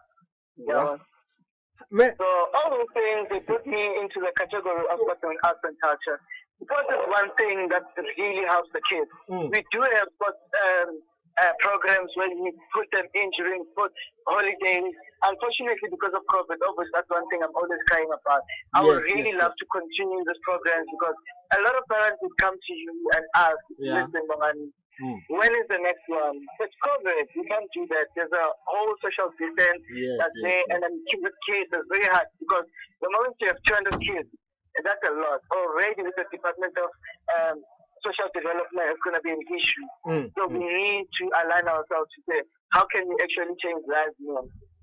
Man, 1.91 2.13
So 2.19 2.27
all 2.53 2.69
those 2.75 2.91
things 2.93 3.27
they 3.31 3.39
put 3.47 3.65
me 3.65 3.79
into 3.97 4.19
the 4.19 4.31
category 4.37 4.83
of 4.91 4.99
sport 4.99 5.23
and 5.23 5.39
arts 5.43 5.63
and 5.63 5.75
culture. 5.79 6.19
Sport 6.61 6.85
is 6.91 7.03
one 7.07 7.31
thing 7.39 7.71
that 7.71 7.87
really 7.97 8.45
helps 8.45 8.69
the 8.75 8.83
kids. 8.83 9.09
Mm. 9.31 9.47
We 9.49 9.63
do 9.71 9.79
have 9.81 10.11
um, 10.21 10.99
uh, 11.39 11.53
programs 11.63 12.11
where 12.19 12.29
we 12.35 12.51
put 12.75 12.91
them 12.91 13.07
in 13.15 13.31
during 13.39 13.63
sport 13.71 13.95
holidays. 14.27 14.91
Unfortunately, 15.23 15.87
because 15.87 16.11
of 16.11 16.23
COVID, 16.27 16.59
obviously 16.59 16.93
that's 16.93 17.09
one 17.09 17.23
thing 17.31 17.39
I'm 17.43 17.55
always 17.55 17.79
crying 17.87 18.11
about. 18.11 18.43
I 18.75 18.83
would 18.83 19.03
really 19.07 19.31
yes, 19.31 19.39
love 19.39 19.55
to 19.55 19.65
continue 19.71 20.19
these 20.27 20.41
programs 20.43 20.87
because 20.91 21.15
a 21.55 21.59
lot 21.63 21.79
of 21.79 21.87
parents 21.87 22.19
would 22.21 22.35
come 22.43 22.55
to 22.59 22.73
you 22.75 22.91
and 23.15 23.23
ask, 23.39 23.59
Yeah. 23.79 24.03
listen, 24.03 24.27
Mamani, 24.27 24.67
Mm. 24.99 25.19
when 25.31 25.51
is 25.55 25.67
the 25.71 25.79
next 25.79 26.03
one? 26.11 26.37
It's 26.59 26.75
COVID. 26.83 27.25
We 27.39 27.47
can't 27.47 27.69
do 27.71 27.87
that. 27.95 28.11
There's 28.19 28.31
a 28.35 28.45
whole 28.67 28.93
social 28.99 29.31
distance 29.39 29.79
Yes, 29.95 30.19
that's 30.19 30.37
yes, 30.39 30.43
there, 30.43 30.63
yes. 30.63 30.69
and 30.75 30.79
then 30.83 30.93
the 31.23 31.31
kids 31.47 31.69
is 31.71 31.85
very 31.87 32.07
hard 32.11 32.27
because 32.39 32.67
the 32.99 33.09
moment 33.11 33.39
you 33.39 33.47
have 33.47 33.59
200 33.63 33.95
kids, 34.03 34.27
and 34.75 34.83
that's 34.83 34.99
a 35.07 35.13
lot. 35.15 35.39
Already 35.55 36.03
with 36.03 36.15
the 36.19 36.27
Department 36.27 36.75
of 36.77 36.89
um, 37.35 37.57
Social 38.03 38.27
Development, 38.35 38.91
it's 38.91 39.03
going 39.03 39.15
to 39.15 39.23
be 39.23 39.31
an 39.31 39.43
issue. 39.47 39.85
Mm, 40.07 40.25
So 40.35 40.47
we 40.51 40.59
need 40.63 41.07
to 41.07 41.23
align 41.43 41.67
ourselves 41.67 42.07
to 42.15 42.19
say, 42.27 42.39
how 42.75 42.83
can 42.91 43.07
we 43.07 43.15
actually 43.23 43.55
change 43.59 43.83
lives? 43.87 44.15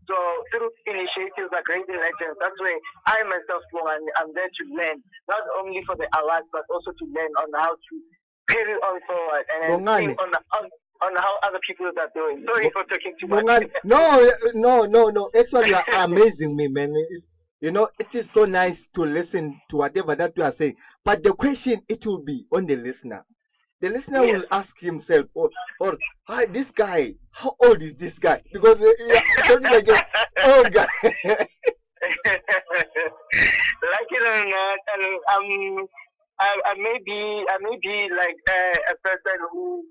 So 0.07 0.16
through 0.55 0.70
initiatives 0.87 1.50
like 1.50 1.66
Raising 1.66 1.98
Legends, 1.98 2.38
that's 2.38 2.55
where 2.62 2.79
I 3.11 3.20
myself 3.26 3.62
go 3.74 3.83
and 3.90 4.05
I'm 4.22 4.31
there 4.38 4.46
to 4.46 4.62
learn, 4.70 5.02
not 5.26 5.42
only 5.59 5.83
for 5.83 5.98
the 5.98 6.07
awards, 6.14 6.46
but 6.55 6.62
also 6.70 6.94
to 6.94 7.05
learn 7.11 7.33
on 7.42 7.50
how 7.59 7.74
to 7.74 7.94
on 8.51 9.01
forward 9.07 9.45
and 9.53 9.63
then 9.87 10.07
think 10.07 10.19
on, 10.21 10.29
on, 10.35 10.71
on 11.03 11.17
how 11.17 11.37
other 11.43 11.59
people 11.67 11.87
are 11.87 12.11
doing. 12.15 12.45
Sorry 12.47 12.71
for 12.73 12.85
talking 12.85 13.15
too 13.21 13.27
much. 13.29 13.45
No, 13.85 14.31
no, 14.55 14.85
no, 14.85 15.09
no. 15.09 15.31
Actually, 15.39 15.69
you 15.69 15.75
are 15.75 15.85
amazing 16.05 16.57
me, 16.57 16.69
man. 16.69 16.95
You 17.61 17.71
know, 17.71 17.89
it 17.99 18.07
is 18.15 18.27
so 18.35 18.45
nice 18.45 18.77
to 18.95 19.03
listen 19.03 19.59
to 19.71 19.77
whatever 19.77 20.15
that 20.15 20.33
you 20.37 20.43
are 20.43 20.55
saying. 20.59 20.75
But 21.05 21.23
the 21.23 21.33
question, 21.33 21.81
it 21.89 22.05
will 22.05 22.23
be 22.23 22.45
on 22.53 22.67
the 22.67 22.77
listener. 22.77 23.25
The 23.81 23.89
listener 23.91 24.25
Yes. 24.25 24.35
will 24.35 24.45
ask 24.51 24.69
himself, 24.81 25.27
or, 25.35 25.51
or 25.81 25.97
hi, 26.25 26.47
this 26.47 26.67
guy, 26.77 27.15
how 27.31 27.55
old 27.61 27.83
is 27.83 27.95
this 27.99 28.13
guy? 28.21 28.43
Because 28.53 28.77
uh, 28.79 28.93
talking 29.49 29.65
like 29.65 29.89
an 29.89 30.01
old 30.45 30.73
guy. 30.73 30.87
like 31.13 31.49
it 34.11 34.23
or 34.23 34.45
not, 34.47 34.79
and 34.95 35.05
um, 35.35 35.87
I, 36.40 36.51
I 36.66 36.75
may 36.77 36.99
be, 37.05 37.44
I 37.49 37.57
may 37.61 37.79
be 37.81 38.09
like 38.12 38.37
uh, 38.49 38.92
a 38.92 38.96
person 39.03 39.38
who, 39.53 39.85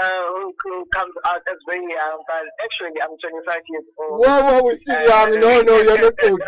uh, 0.00 0.52
who, 0.62 0.86
comes 0.94 1.14
out 1.26 1.42
as 1.48 1.58
very 1.68 1.82
young, 1.82 2.22
but 2.26 2.44
actually 2.62 3.00
I'm 3.02 3.16
25 3.18 3.60
years 3.68 3.84
old. 3.98 4.20
wow, 4.20 4.40
wow, 4.42 4.62
we're 4.62 4.78
still 4.80 5.02
young. 5.02 5.40
No, 5.40 5.60
no, 5.62 5.82
you're 5.82 6.00
not 6.00 6.14
old. 6.22 6.40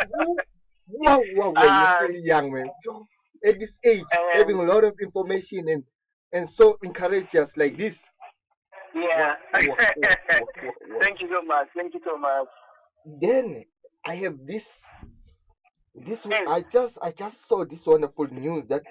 Wow, 0.87 1.20
wow, 1.35 1.51
wow, 1.51 1.53
Uh, 1.57 1.99
you're 2.01 2.11
still 2.11 2.25
young, 2.25 2.53
man. 2.53 2.70
At 3.47 3.59
this 3.59 3.70
age, 3.85 4.05
um, 4.16 4.25
having 4.35 4.57
a 4.57 4.62
lot 4.62 4.85
of 4.85 4.94
information 5.03 5.68
and 5.68 5.85
and 6.33 6.49
so 6.57 6.77
encourageous 6.85 7.49
like 7.57 7.77
this. 7.77 7.94
Yeah. 8.94 9.35
Thank 9.53 11.20
you 11.20 11.29
so 11.29 11.47
much. 11.47 11.68
Thank 11.77 11.94
you 11.94 12.01
so 12.05 12.16
much. 12.16 12.47
then 13.20 13.64
I 14.05 14.14
have 14.16 14.37
this 14.47 14.62
this 15.94 16.18
Yes. 16.29 16.47
I 16.49 16.64
just 16.73 16.94
I 17.03 17.11
just 17.11 17.37
saw 17.49 17.64
this 17.64 17.81
wonderful 17.87 18.27
news 18.27 18.64
that 18.68 18.83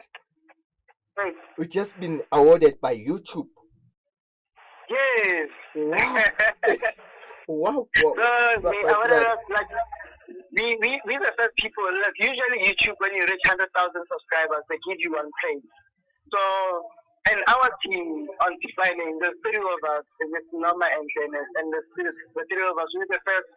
Hey, 1.18 1.32
we 1.58 1.68
just 1.68 1.92
been 2.00 2.22
awarded 2.32 2.80
by 2.82 2.96
YouTube. 2.96 3.48
Yes. 4.90 5.50
Wow. 5.76 6.18
wow, 7.48 7.86
wow. 7.86 7.86
So, 7.94 8.12
That- 8.18 8.64
we, 8.64 8.82
right. 8.82 9.38
like, 9.54 9.70
we, 10.54 10.66
we, 10.82 10.92
we 11.06 11.14
the 11.22 11.32
first 11.38 11.54
people, 11.62 11.86
like, 12.02 12.18
usually 12.18 12.66
YouTube, 12.66 12.98
when 12.98 13.14
you 13.14 13.24
reach 13.30 13.46
100,000 13.46 13.62
subscribers, 13.70 14.64
they 14.70 14.80
give 14.90 14.98
you 15.06 15.14
one 15.14 15.30
play. 15.42 15.58
So, 16.34 16.40
and 17.30 17.40
our 17.48 17.70
team 17.86 18.26
on 18.42 18.52
defining, 18.60 19.18
the 19.22 19.32
three 19.46 19.62
of 19.62 19.82
us, 19.94 20.06
with 20.20 20.48
Norma 20.52 20.88
and 20.90 21.06
Dennis, 21.14 21.50
and 21.62 21.68
the, 21.72 21.82
three- 21.94 22.10
the 22.10 22.44
three 22.50 22.66
of 22.66 22.76
us, 22.78 22.90
we're 22.98 23.08
the 23.14 23.22
first 23.22 23.50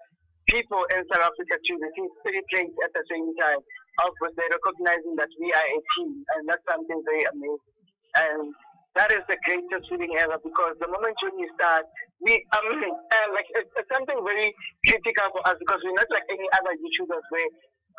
people 0.53 0.85
in 0.95 1.03
South 1.11 1.25
Africa 1.27 1.57
to 1.59 1.73
receive 1.81 2.11
three 2.23 2.43
plays 2.53 2.75
at 2.85 2.93
the 2.95 3.03
same 3.11 3.33
time. 3.41 3.59
Of 4.05 4.13
they're 4.37 4.53
recognizing 4.53 5.17
that 5.17 5.33
we 5.41 5.49
are 5.57 5.69
a 5.73 5.81
team, 5.97 6.21
and 6.37 6.45
that's 6.45 6.65
something 6.69 7.01
very 7.05 7.25
amazing. 7.25 7.73
And 8.17 8.53
that 8.97 9.13
is 9.13 9.25
the 9.29 9.37
greatest 9.45 9.89
feeling 9.93 10.17
ever 10.17 10.41
because 10.41 10.77
the 10.81 10.89
moment 10.89 11.17
when 11.21 11.37
you 11.37 11.49
start, 11.53 11.85
we, 12.21 12.41
I 12.53 12.59
mean, 12.65 12.93
uh, 12.93 13.29
like, 13.37 13.45
it's, 13.53 13.69
it's 13.77 13.89
something 13.93 14.17
very 14.25 14.57
critical 14.89 15.37
for 15.37 15.45
us 15.45 15.61
because 15.61 15.85
we're 15.85 15.97
not 16.01 16.09
like 16.09 16.25
any 16.33 16.49
other 16.57 16.73
YouTubers 16.77 17.25
where 17.29 17.49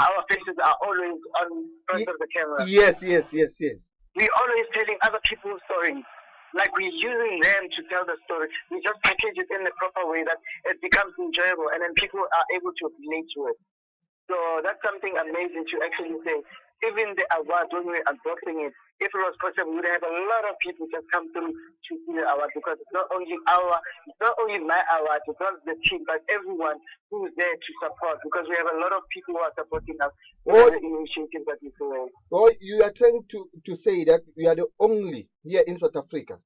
our 0.02 0.26
faces 0.26 0.58
are 0.58 0.78
always 0.82 1.18
on 1.42 1.48
front 1.86 2.02
Ye- 2.02 2.10
of 2.10 2.18
the 2.18 2.30
camera. 2.34 2.62
Yes, 2.66 2.98
yes, 3.02 3.26
yes, 3.30 3.54
yes. 3.62 3.78
We're 4.18 4.34
always 4.42 4.66
telling 4.74 4.98
other 5.06 5.22
people's 5.30 5.62
stories. 5.70 6.02
Like 6.58 6.74
we're 6.74 6.90
using 6.90 7.46
them 7.46 7.70
to 7.70 7.80
tell 7.94 8.02
the 8.02 8.18
story. 8.26 8.50
We 8.74 8.82
just 8.82 8.98
package 9.06 9.38
it 9.38 9.50
in 9.54 9.62
the 9.62 9.74
proper 9.78 10.10
way 10.10 10.26
that 10.26 10.42
it 10.66 10.82
becomes 10.82 11.14
enjoyable 11.22 11.70
and 11.70 11.86
then 11.86 11.94
people 11.94 12.26
are 12.26 12.48
able 12.58 12.74
to 12.74 12.86
relate 12.98 13.30
to 13.38 13.54
it. 13.54 13.58
So 14.28 14.36
that's 14.64 14.80
something 14.84 15.16
amazing 15.16 15.66
to 15.72 15.76
actually 15.84 16.20
say. 16.24 16.38
Even 16.86 17.18
the 17.18 17.26
award, 17.34 17.74
when 17.74 17.90
we're 17.90 18.06
adopting 18.06 18.62
it, 18.62 18.74
if 19.02 19.10
it 19.10 19.18
was 19.18 19.34
possible, 19.42 19.74
we 19.74 19.82
would 19.82 19.90
have 19.90 20.06
a 20.06 20.14
lot 20.30 20.46
of 20.46 20.54
people 20.62 20.86
just 20.94 21.10
come 21.10 21.26
through 21.34 21.50
to 21.50 21.92
see 22.06 22.14
the 22.14 22.22
award 22.22 22.54
because 22.54 22.78
it's 22.78 22.94
not 22.94 23.10
only 23.10 23.34
our, 23.50 23.82
it's 24.06 24.22
not 24.22 24.38
only 24.38 24.62
my 24.62 24.78
award, 25.02 25.26
it's 25.26 25.42
not 25.42 25.58
the 25.66 25.74
team, 25.90 26.06
but 26.06 26.22
everyone 26.30 26.78
who's 27.10 27.34
there 27.34 27.50
to 27.58 27.72
support 27.82 28.22
because 28.22 28.46
we 28.46 28.54
have 28.62 28.70
a 28.70 28.78
lot 28.78 28.94
of 28.94 29.02
people 29.10 29.34
who 29.34 29.42
are 29.42 29.54
supporting 29.58 29.98
us 30.06 30.14
Oh. 30.46 30.70
the 30.70 30.78
initiatives 30.78 31.46
that 31.50 31.58
we're 31.66 31.74
doing. 31.82 32.08
So 32.30 32.46
you 32.62 32.84
are 32.86 32.94
trying 32.94 33.26
to, 33.26 33.40
to 33.66 33.74
say 33.82 34.06
that 34.06 34.22
we 34.38 34.46
are 34.46 34.56
the 34.56 34.70
only 34.80 35.28
here 35.44 35.64
in 35.66 35.80
South 35.82 35.98
Africa 35.98 36.38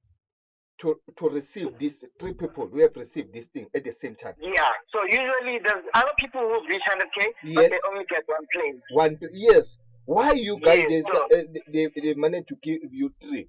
to 0.82 0.94
to 1.18 1.24
receive 1.28 1.68
these 1.78 1.94
three 2.20 2.34
people 2.34 2.66
who 2.66 2.80
have 2.80 2.94
received 2.96 3.32
this 3.32 3.46
thing 3.52 3.66
at 3.74 3.84
the 3.84 3.94
same 4.02 4.16
time. 4.16 4.34
Yeah. 4.40 4.68
So 4.92 5.02
usually 5.04 5.58
there's 5.62 5.84
other 5.94 6.12
people 6.18 6.40
who 6.42 6.60
reach 6.68 6.82
100k, 6.88 7.18
Yes. 7.44 7.54
but 7.56 7.70
they 7.70 7.80
only 7.88 8.04
get 8.10 8.22
one 8.26 8.46
plane. 8.52 8.80
One 8.92 9.18
yes. 9.32 9.64
Why 10.04 10.32
you 10.32 10.58
guys 10.60 10.82
Yes, 10.88 10.90
they, 10.90 11.02
so- 11.06 11.28
uh, 11.30 11.42
they 11.72 11.84
they 12.02 12.14
managed 12.14 12.48
to 12.48 12.56
give 12.62 12.82
you 12.90 13.12
three, 13.22 13.48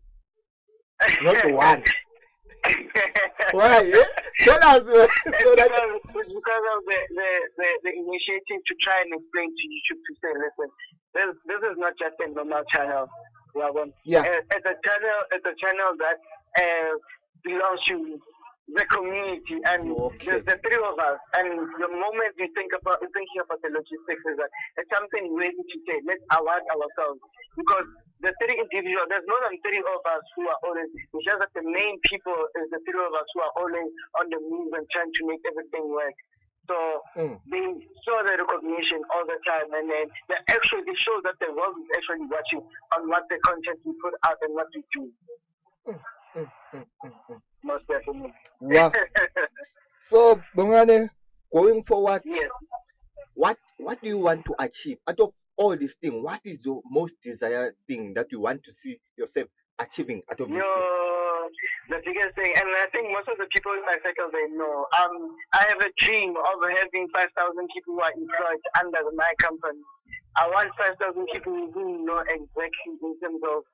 not 1.23 1.51
one? 1.51 1.83
Why? 3.51 3.83
Eh? 3.83 4.07
Tell 4.45 4.61
us. 4.63 4.81
uh, 4.87 5.07
It's 5.25 5.43
so 5.43 5.51
because, 5.51 5.91
because 6.31 6.65
of 6.73 6.79
the, 6.87 6.99
the, 7.11 7.29
the, 7.59 7.69
the 7.83 7.91
initiative 7.91 8.61
to 8.65 8.73
try 8.81 9.01
and 9.03 9.11
explain 9.19 9.49
to 9.51 9.63
YouTube 9.67 9.99
to 9.99 10.11
say, 10.23 10.31
listen, 10.31 10.69
this, 11.13 11.29
this 11.45 11.61
is 11.69 11.75
not 11.77 11.93
just 11.99 12.15
a 12.23 12.27
normal 12.31 12.63
channel. 12.73 13.09
Yeah. 14.05 14.21
Uh, 14.25 14.41
It's 14.55 14.65
a 14.65 14.77
channel. 14.81 15.19
It's 15.35 15.45
a 15.45 15.55
channel 15.61 15.91
that 16.01 16.17
uh, 16.57 16.93
belongs 17.43 17.81
to 17.87 18.19
the 18.71 18.85
community, 18.95 19.59
and 19.67 19.91
Okay. 19.91 20.23
there's 20.25 20.45
the 20.47 20.57
three 20.63 20.79
of 20.79 20.95
us. 20.95 21.19
And 21.35 21.67
the 21.83 21.91
moment 21.91 22.31
we 22.39 22.47
think 22.55 22.71
about 22.71 23.03
thinking 23.03 23.39
about 23.43 23.59
the 23.59 23.69
logistics, 23.75 24.23
is 24.23 24.35
that 24.39 24.49
it's 24.79 24.89
something 24.89 25.35
ready 25.35 25.59
to 25.59 25.77
say, 25.83 25.99
let's 26.07 26.23
award 26.31 26.63
ourselves 26.71 27.19
because 27.59 27.83
the 28.23 28.31
three 28.39 28.55
individuals, 28.55 29.11
there's 29.11 29.27
more 29.27 29.43
than 29.43 29.59
three 29.67 29.83
of 29.83 30.01
us 30.07 30.23
who 30.39 30.47
are 30.47 30.59
always. 30.63 30.87
It's 30.95 31.27
just 31.27 31.43
that 31.43 31.51
the 31.51 31.65
main 31.67 31.99
people 32.07 32.39
is 32.55 32.71
the 32.71 32.79
three 32.87 33.03
of 33.03 33.11
us 33.11 33.27
who 33.35 33.43
are 33.43 33.53
always 33.59 33.89
on 34.15 34.31
the 34.31 34.39
move 34.39 34.71
and 34.71 34.87
trying 34.95 35.11
to 35.11 35.21
make 35.27 35.43
everything 35.43 35.91
work. 35.91 36.15
So 36.71 37.03
Mm. 37.19 37.35
they 37.51 37.65
saw 38.07 38.23
the 38.23 38.39
recognition 38.39 39.03
all 39.11 39.27
the 39.27 39.35
time, 39.43 39.67
and 39.75 39.91
then 39.91 40.07
they 40.31 40.39
actually 40.47 40.87
it 40.87 40.95
shows 41.03 41.19
that 41.27 41.35
the 41.43 41.51
world 41.51 41.75
is 41.75 41.89
actually 41.99 42.23
watching 42.31 42.63
on 42.95 43.11
what 43.11 43.27
the 43.27 43.35
content 43.43 43.83
we 43.83 43.91
put 43.99 44.15
out 44.23 44.39
and 44.39 44.55
what 44.55 44.71
we 44.71 44.79
do. 44.95 45.11
Mm, 45.91 45.99
mm, 46.35 46.47
mm, 46.73 46.85
mm. 47.29 47.41
Most 47.63 47.85
definitely. 47.87 48.33
Wow. 48.59 48.91
So, 50.09 50.39
Bongani, 50.55 51.09
going 51.51 51.83
forward, 51.83 52.21
yes. 52.25 52.49
what 53.33 53.57
what 53.77 54.01
do 54.01 54.07
you 54.07 54.19
want 54.19 54.45
to 54.45 54.53
achieve 54.59 54.97
out 55.07 55.19
of 55.19 55.31
all 55.57 55.77
these 55.77 55.95
things? 56.01 56.15
What 56.21 56.41
is 56.45 56.59
your 56.63 56.81
most 56.89 57.13
desired 57.23 57.75
thing 57.87 58.13
that 58.15 58.27
you 58.31 58.39
want 58.39 58.63
to 58.63 58.71
see 58.83 58.99
yourself 59.17 59.47
achieving 59.79 60.21
out 60.29 60.39
of 60.39 60.49
this? 60.49 60.57
Yo, 60.57 60.69
the 61.89 61.99
biggest 62.05 62.35
thing, 62.35 62.53
and 62.55 62.67
I 62.77 62.87
think 62.91 63.09
most 63.11 63.27
of 63.27 63.37
the 63.37 63.47
people 63.49 63.73
in 63.73 63.83
my 63.85 63.97
circle 64.03 64.29
they 64.31 64.53
know. 64.53 64.85
Um, 65.01 65.35
I 65.53 65.65
have 65.69 65.81
a 65.81 65.91
dream 66.03 66.35
of 66.37 66.57
having 66.61 67.07
5,000 67.09 67.33
people 67.73 67.95
who 67.95 68.01
are 68.01 68.13
employed 68.13 68.63
under 68.79 69.01
my 69.15 69.31
company. 69.41 69.81
I 70.35 70.49
want 70.49 70.73
5,000 70.77 70.97
people 71.31 71.53
who 71.73 72.05
know 72.05 72.21
exactly 72.25 73.01
in 73.01 73.13
terms 73.21 73.41
of 73.45 73.65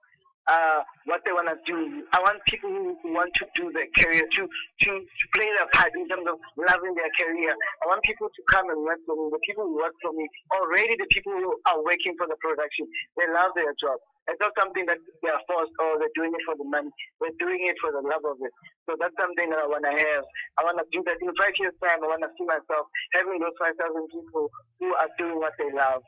uh, 0.49 0.81
what 1.05 1.21
they 1.23 1.31
want 1.31 1.45
to 1.45 1.57
do. 1.69 2.01
I 2.09 2.19
want 2.19 2.41
people 2.49 2.73
who 2.73 2.97
want 3.13 3.29
to 3.38 3.45
do 3.53 3.69
their 3.69 3.85
career, 3.93 4.25
to, 4.25 4.41
to, 4.41 4.89
to 4.89 5.25
play 5.38 5.45
their 5.53 5.69
part 5.77 5.93
in 5.93 6.09
terms 6.09 6.25
of 6.25 6.41
loving 6.57 6.97
their 6.97 7.13
career. 7.13 7.53
I 7.53 7.85
want 7.85 8.01
people 8.01 8.27
to 8.33 8.41
come 8.49 8.65
and 8.73 8.81
work 8.81 8.97
for 9.05 9.13
me. 9.13 9.29
The 9.29 9.41
people 9.45 9.69
who 9.69 9.77
work 9.77 9.93
for 10.01 10.12
me, 10.12 10.25
already 10.49 10.97
the 10.97 11.09
people 11.13 11.38
who 11.38 11.53
are 11.69 11.79
working 11.85 12.17
for 12.17 12.25
the 12.25 12.38
production, 12.41 12.89
they 13.13 13.29
love 13.29 13.53
their 13.53 13.71
job. 13.77 14.01
It's 14.29 14.38
not 14.38 14.53
something 14.53 14.85
that 14.85 15.01
they 15.25 15.31
are 15.33 15.41
forced 15.49 15.73
or 15.81 15.97
they're 15.97 16.13
doing 16.13 16.29
it 16.29 16.43
for 16.45 16.53
the 16.53 16.65
money. 16.65 16.93
They're 17.17 17.33
doing 17.41 17.65
it 17.65 17.77
for 17.81 17.89
the 17.89 18.05
love 18.05 18.21
of 18.29 18.38
it. 18.45 18.53
So 18.85 18.93
that's 18.97 19.17
something 19.17 19.49
that 19.49 19.57
I 19.57 19.65
want 19.65 19.85
to 19.89 19.93
have. 19.93 20.23
I 20.57 20.69
want 20.69 20.77
to 20.77 20.85
do 20.93 21.01
that 21.09 21.17
in 21.17 21.33
five 21.33 21.57
years' 21.57 21.73
time. 21.81 22.01
I 22.05 22.09
want 22.13 22.21
to 22.21 22.29
see 22.38 22.45
myself 22.45 22.89
having 23.17 23.41
those 23.41 23.57
5,000 23.57 23.73
people 24.13 24.53
who 24.77 24.93
are 24.97 25.09
doing 25.17 25.41
what 25.41 25.57
they 25.57 25.73
love. 25.73 26.05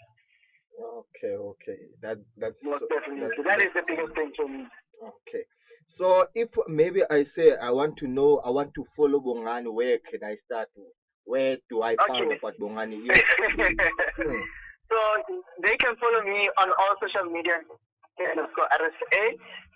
Okay, 0.79 1.33
okay. 1.35 1.77
That 2.01 2.17
that's 2.37 2.57
Most 2.63 2.79
so- 2.81 2.87
definitely. 2.87 3.21
that's- 3.21 3.37
So 3.37 3.43
that 3.43 3.61
is 3.61 3.73
the 3.73 3.83
biggest 3.87 4.13
thing 4.15 4.31
for 4.35 4.47
me. 4.47 4.67
Okay. 5.03 5.43
So 5.97 6.25
if 6.33 6.49
maybe 6.67 7.01
I 7.09 7.23
say 7.35 7.55
I 7.57 7.71
want 7.71 7.97
to 7.97 8.07
know, 8.07 8.39
I 8.45 8.49
want 8.49 8.73
to 8.75 8.85
follow 8.95 9.19
Bongani, 9.19 9.71
where 9.73 9.97
can 9.99 10.23
I 10.23 10.35
start? 10.45 10.69
Where 11.25 11.57
do 11.69 11.81
I 11.83 11.95
find 12.07 12.25
Okay. 12.27 12.37
about 12.37 12.55
Bongani? 12.59 13.03
Yes. 13.05 13.21
Hmm. 14.17 14.41
so 14.89 14.97
they 15.63 15.75
can 15.77 15.95
follow 15.97 16.23
me 16.23 16.49
on 16.57 16.69
all 16.69 16.95
social 17.01 17.29
media 17.31 17.59
underscore 18.31 18.67
RSA. 18.71 19.23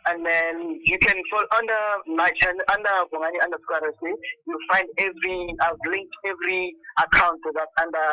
And 0.07 0.23
then 0.25 0.79
you 0.85 0.97
can 0.99 1.17
follow 1.31 1.47
under 1.57 1.81
my 2.15 2.29
channel 2.39 2.61
under 2.73 2.93
Bongani 3.11 3.41
underscore 3.43 3.81
RSA. 3.81 4.13
You'll 4.47 4.65
find 4.71 4.87
every 4.99 5.53
I've 5.61 5.81
linked 5.89 6.15
every 6.25 6.75
account 6.97 7.41
to 7.43 7.51
that 7.55 7.69
under 7.81 8.07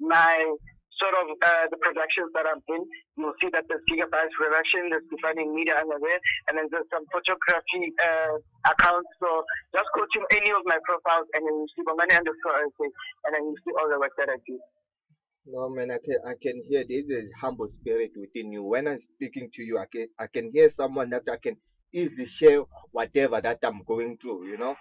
my 0.00 0.54
sort 0.98 1.14
of 1.18 1.26
uh, 1.38 1.66
the 1.70 1.78
productions 1.80 2.30
that 2.34 2.46
I'm 2.46 2.62
in. 2.68 2.82
You'll 3.16 3.34
see 3.40 3.50
that 3.54 3.66
there's 3.70 3.82
Gigabytes 3.86 4.34
Production, 4.34 4.90
there's 4.90 5.06
Defining 5.10 5.54
Media 5.54 5.78
under 5.78 5.98
there, 5.98 6.20
and 6.50 6.58
then 6.58 6.66
there's 6.70 6.86
some 6.92 7.06
photography 7.10 7.94
uh, 7.98 8.36
accounts. 8.70 9.10
So 9.22 9.42
just 9.74 9.88
go 9.94 10.02
to 10.02 10.20
any 10.34 10.50
of 10.50 10.62
my 10.66 10.78
profiles 10.84 11.26
and 11.34 11.42
then 11.46 11.54
you 11.54 11.68
see 11.74 11.82
Bongani 11.86 12.18
underscore 12.18 12.60
and 12.62 13.30
then 13.34 13.42
you 13.46 13.56
see 13.64 13.72
all 13.78 13.88
the 13.88 13.98
work 13.98 14.12
that 14.18 14.28
I 14.28 14.36
do. 14.46 14.58
No 15.46 15.70
man, 15.70 15.90
I 15.90 15.98
can 16.04 16.18
I 16.26 16.34
can 16.42 16.62
hear 16.68 16.84
this 16.84 17.08
is 17.08 17.30
humble 17.40 17.68
spirit 17.80 18.12
within 18.16 18.52
you. 18.52 18.62
When 18.64 18.86
I'm 18.86 18.98
speaking 19.14 19.48
to 19.54 19.62
you, 19.62 19.78
I 19.78 19.86
can 19.90 20.08
I 20.18 20.26
can 20.26 20.50
hear 20.52 20.70
someone 20.76 21.08
that 21.10 21.22
I 21.30 21.36
can 21.42 21.56
easily 21.92 22.26
share 22.26 22.64
whatever 22.92 23.40
that 23.40 23.58
I'm 23.62 23.82
going 23.86 24.18
through. 24.20 24.46
You 24.46 24.58
know. 24.58 24.76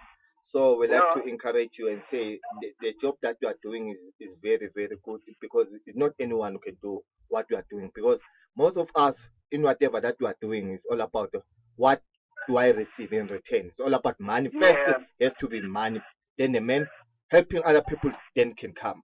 So 0.50 0.78
we 0.80 0.88
like 0.88 1.02
Yeah. 1.16 1.22
to 1.22 1.28
encourage 1.28 1.72
you 1.78 1.90
and 1.90 2.02
say 2.12 2.40
the, 2.62 2.70
the 2.82 2.94
job 3.02 3.16
that 3.22 3.36
you 3.42 3.48
are 3.50 3.56
doing 3.62 3.90
is, 3.90 3.98
is 4.20 4.36
very 4.42 4.70
very 4.74 4.98
good 5.04 5.20
because 5.42 5.68
it's 5.86 5.98
not 5.98 6.12
anyone 6.20 6.54
who 6.54 6.60
can 6.60 6.78
do 6.82 7.02
what 7.30 7.46
you 7.50 7.58
are 7.58 7.66
doing 7.70 7.92
because 7.94 8.20
most 8.56 8.78
of 8.78 8.88
us 8.96 9.16
in 9.52 9.62
whatever 9.62 10.00
that 10.02 10.16
you 10.20 10.28
are 10.28 10.36
doing 10.42 10.74
is 10.74 10.80
all 10.90 11.02
about 11.02 11.30
what 11.76 12.02
do 12.48 12.58
I 12.58 12.68
receive 12.68 13.12
in 13.12 13.28
return. 13.28 13.68
It's 13.68 13.80
all 13.80 13.94
about 13.94 14.20
money. 14.20 14.50
First, 14.50 14.78
Yeah. 14.88 14.98
it 15.20 15.24
has 15.26 15.34
to 15.42 15.48
be 15.50 15.62
money. 15.62 16.02
Then 16.38 16.54
the 16.54 16.62
man 16.62 16.88
helping 17.30 17.62
other 17.64 17.82
people 17.88 18.12
then 18.36 18.54
can 18.56 18.74
come. 18.74 19.02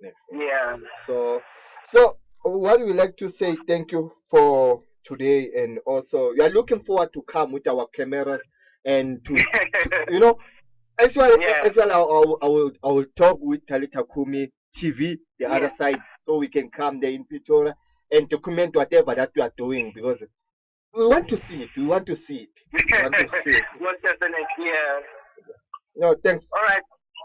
Next. 0.00 0.16
Yeah. 0.32 0.76
So, 1.06 1.40
so 1.92 2.16
what 2.42 2.78
we 2.78 2.92
like 2.92 3.16
to 3.18 3.32
say 3.40 3.56
thank 3.66 3.90
you 3.90 4.12
for 4.30 4.82
today, 5.04 5.50
and 5.56 5.78
also 5.84 6.32
we 6.32 6.40
are 6.42 6.50
looking 6.50 6.84
forward 6.84 7.08
to 7.14 7.22
come 7.22 7.50
with 7.52 7.66
our 7.66 7.86
cameras 7.94 8.40
and 8.84 9.24
to 9.26 9.34
you 10.10 10.20
know. 10.20 10.36
Actually, 10.98 11.42
Yeah. 11.44 11.62
actually, 11.64 11.90
I, 11.90 11.98
will- 11.98 12.38
I 12.42 12.46
will 12.46 12.72
I 12.82 12.86
will 12.88 13.04
talk 13.16 13.38
with 13.40 13.60
Talita 13.66 14.02
Kumi 14.12 14.50
TV, 14.76 15.16
the 15.38 15.44
Yeah. 15.46 15.52
other 15.52 15.72
side, 15.78 15.98
so 16.24 16.36
we 16.36 16.48
can 16.48 16.70
come 16.70 17.00
there 17.00 17.10
in 17.10 17.24
Pretoria 17.24 17.74
and 18.10 18.28
document 18.28 18.74
whatever 18.76 19.14
that 19.14 19.30
you 19.34 19.42
are 19.42 19.52
doing 19.58 19.92
because 19.94 20.18
we 20.94 21.06
want 21.06 21.28
to 21.28 21.36
see 21.48 21.62
it. 21.64 21.70
We 21.76 21.84
want 21.86 22.06
to 22.06 22.16
see 22.26 22.46
it. 22.48 22.50
We 22.72 22.80
want 23.02 23.14
to 23.14 23.28
see 23.44 23.50
it. 23.50 23.64
Most 23.80 24.02
definitely, 24.02 24.44
yeah. 24.58 25.00
No, 25.96 26.14
thanks, 26.22 26.44
All 26.52 26.62
right. 26.62 26.82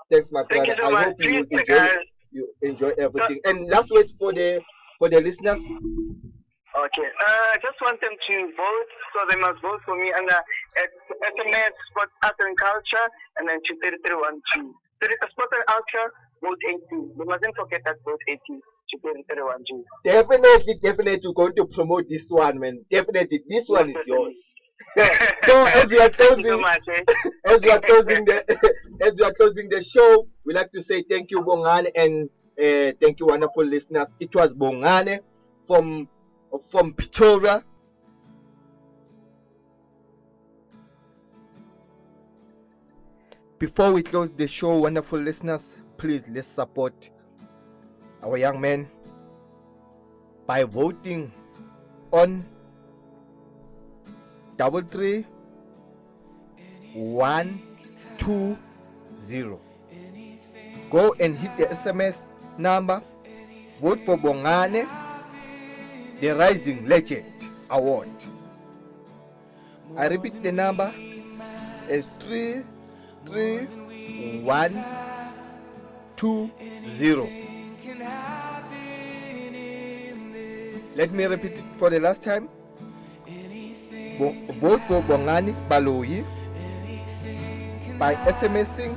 thanks, 0.10 0.30
my 0.32 0.44
Thank 0.50 0.66
brother. 0.68 0.72
you 0.72 0.78
so 0.78 0.88
I 0.88 0.92
much. 0.92 1.06
hope 1.08 1.16
you 1.20 1.46
Please, 1.46 1.60
enjoy 1.60 1.76
guys. 1.76 1.90
you 2.32 2.54
enjoy 2.62 2.92
everything. 2.98 3.40
And 3.46 3.68
last 3.70 3.90
words 3.92 4.12
for 4.20 4.34
the 4.34 4.62
for 5.00 5.10
the 5.10 5.20
listeners. 5.22 5.60
Okay. 6.72 7.04
Uh, 7.04 7.46
I 7.52 7.58
just 7.62 7.76
want 7.82 8.00
them 8.00 8.16
to 8.16 8.36
vote, 8.56 8.90
so 9.14 9.20
they 9.30 9.36
must 9.40 9.62
vote 9.62 9.82
for 9.86 9.96
me 10.00 10.12
under 10.16 10.32
S- 10.40 10.61
SMS 10.76 11.74
Sports 11.92 12.14
Art 12.24 12.36
and 12.40 12.58
Culture, 12.58 13.06
and 13.38 13.48
then 13.50 13.60
to 13.60 13.72
3312. 13.82 14.74
Thirty- 15.02 15.18
Sports 15.32 15.54
and 15.58 15.66
Culture, 15.68 16.08
vote 16.42 16.62
18. 16.68 17.14
We 17.18 17.26
mustn't 17.26 17.56
forget 17.56 17.82
that 17.86 17.98
vote 18.06 18.22
18 18.28 18.62
to 18.62 18.96
3312. 19.02 19.84
Definitely, 20.06 20.76
definitely 20.82 21.34
going 21.36 21.56
to 21.56 21.66
promote 21.74 22.08
this 22.10 22.24
one, 22.30 22.60
man. 22.60 22.86
Definitely, 22.92 23.44
this 23.50 23.66
one 23.68 23.90
is 23.92 23.98
yours. 24.06 24.34
so 25.46 25.64
as 25.66 25.88
we 25.90 26.00
are 26.00 26.10
you 26.10 26.14
so 26.18 26.36
closing, 26.36 26.62
much. 26.62 26.82
Eh? 26.90 27.04
as 27.54 27.60
we 27.62 27.70
are 27.70 27.82
closing 27.82 28.26
the 28.26 28.38
as 29.06 29.14
we 29.18 29.24
are 29.24 29.34
closing 29.34 29.70
the 29.70 29.84
show, 29.94 30.28
we 30.46 30.54
like 30.54 30.72
to 30.72 30.82
say 30.84 31.04
thank 31.10 31.32
you, 31.32 31.42
Bongani, 31.42 31.90
and 31.96 32.30
uh, 32.58 32.92
thank 33.00 33.20
you, 33.20 33.28
wonderful 33.28 33.64
listeners. 33.66 34.08
It 34.20 34.34
was 34.34 34.50
Bongani 34.52 35.20
from 35.68 36.08
from 36.72 36.94
Pretoria. 36.94 37.64
Before 43.62 43.94
we 43.94 44.02
close 44.02 44.32
the 44.38 44.48
show, 44.48 44.76
wonderful 44.80 45.20
listeners, 45.20 45.62
please 46.00 46.24
let's 46.34 46.48
support 46.56 46.96
our 48.24 48.36
young 48.36 48.60
men 48.60 48.90
by 50.48 50.64
voting 50.64 51.32
on 52.12 52.44
double 54.58 54.82
three 54.82 55.28
one 56.96 57.62
two 58.18 58.58
zero. 59.28 59.60
Go 60.90 61.14
and 61.20 61.38
hit 61.38 61.56
the 61.60 61.66
SMS 61.76 62.16
number. 62.58 63.00
Vote 63.80 64.00
for 64.08 64.18
Bongani, 64.18 64.90
the 66.20 66.30
Rising 66.30 66.88
Legend 66.88 67.26
Award. 67.70 68.10
I 69.96 70.06
repeat 70.08 70.42
the 70.42 70.52
number 70.52 70.92
is 71.88 72.06
three 72.20 72.64
three 73.26 73.68
one 74.44 74.84
two 76.18 76.50
zero. 76.98 77.28
Let 80.98 81.12
me 81.14 81.24
repeat 81.26 81.54
it 81.54 81.64
for 81.80 81.90
the 81.90 82.00
last 82.00 82.22
time. 82.24 82.50
Vote 84.60 84.82
for 84.88 85.02
Bongani 85.04 85.54
Baloyi 85.70 86.26
by 87.98 88.16
SMSing 88.16 88.96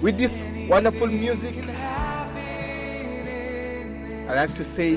With 0.00 0.16
this 0.16 0.30
wonderful 0.68 1.08
music, 1.08 1.56
I 4.28 4.32
like 4.32 4.54
to 4.54 4.64
say 4.76 4.94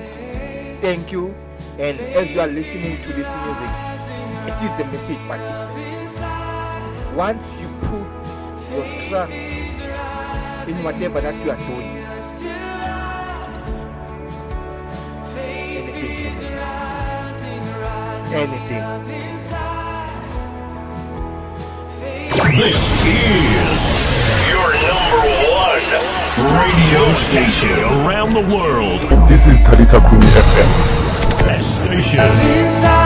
thank 0.79 1.11
you. 1.11 1.33
And 1.79 1.99
as 1.99 2.29
you 2.29 2.39
are 2.39 2.45
listening 2.45 2.97
to 2.97 3.13
this 3.13 3.25
music, 3.25 3.69
it 4.45 4.53
is 4.61 4.71
the 4.77 4.85
message 4.85 5.21
participant. 5.25 6.21
Once 7.17 7.41
you 7.59 7.67
put 7.81 8.05
your 8.69 8.85
trust 9.09 9.33
in 10.69 10.83
whatever 10.83 11.19
that 11.21 11.35
you 11.43 11.49
are 11.49 11.57
doing, 11.57 11.97
anything 18.33 18.85
number 24.91 25.23
one 25.63 25.85
radio 26.59 27.03
station 27.13 27.79
around 28.03 28.33
the 28.33 28.45
world. 28.55 28.99
This 29.29 29.47
is 29.47 29.57
Talita 29.59 29.99
Kumi 30.09 30.27
FM. 30.27 31.01
Station. 31.61 33.00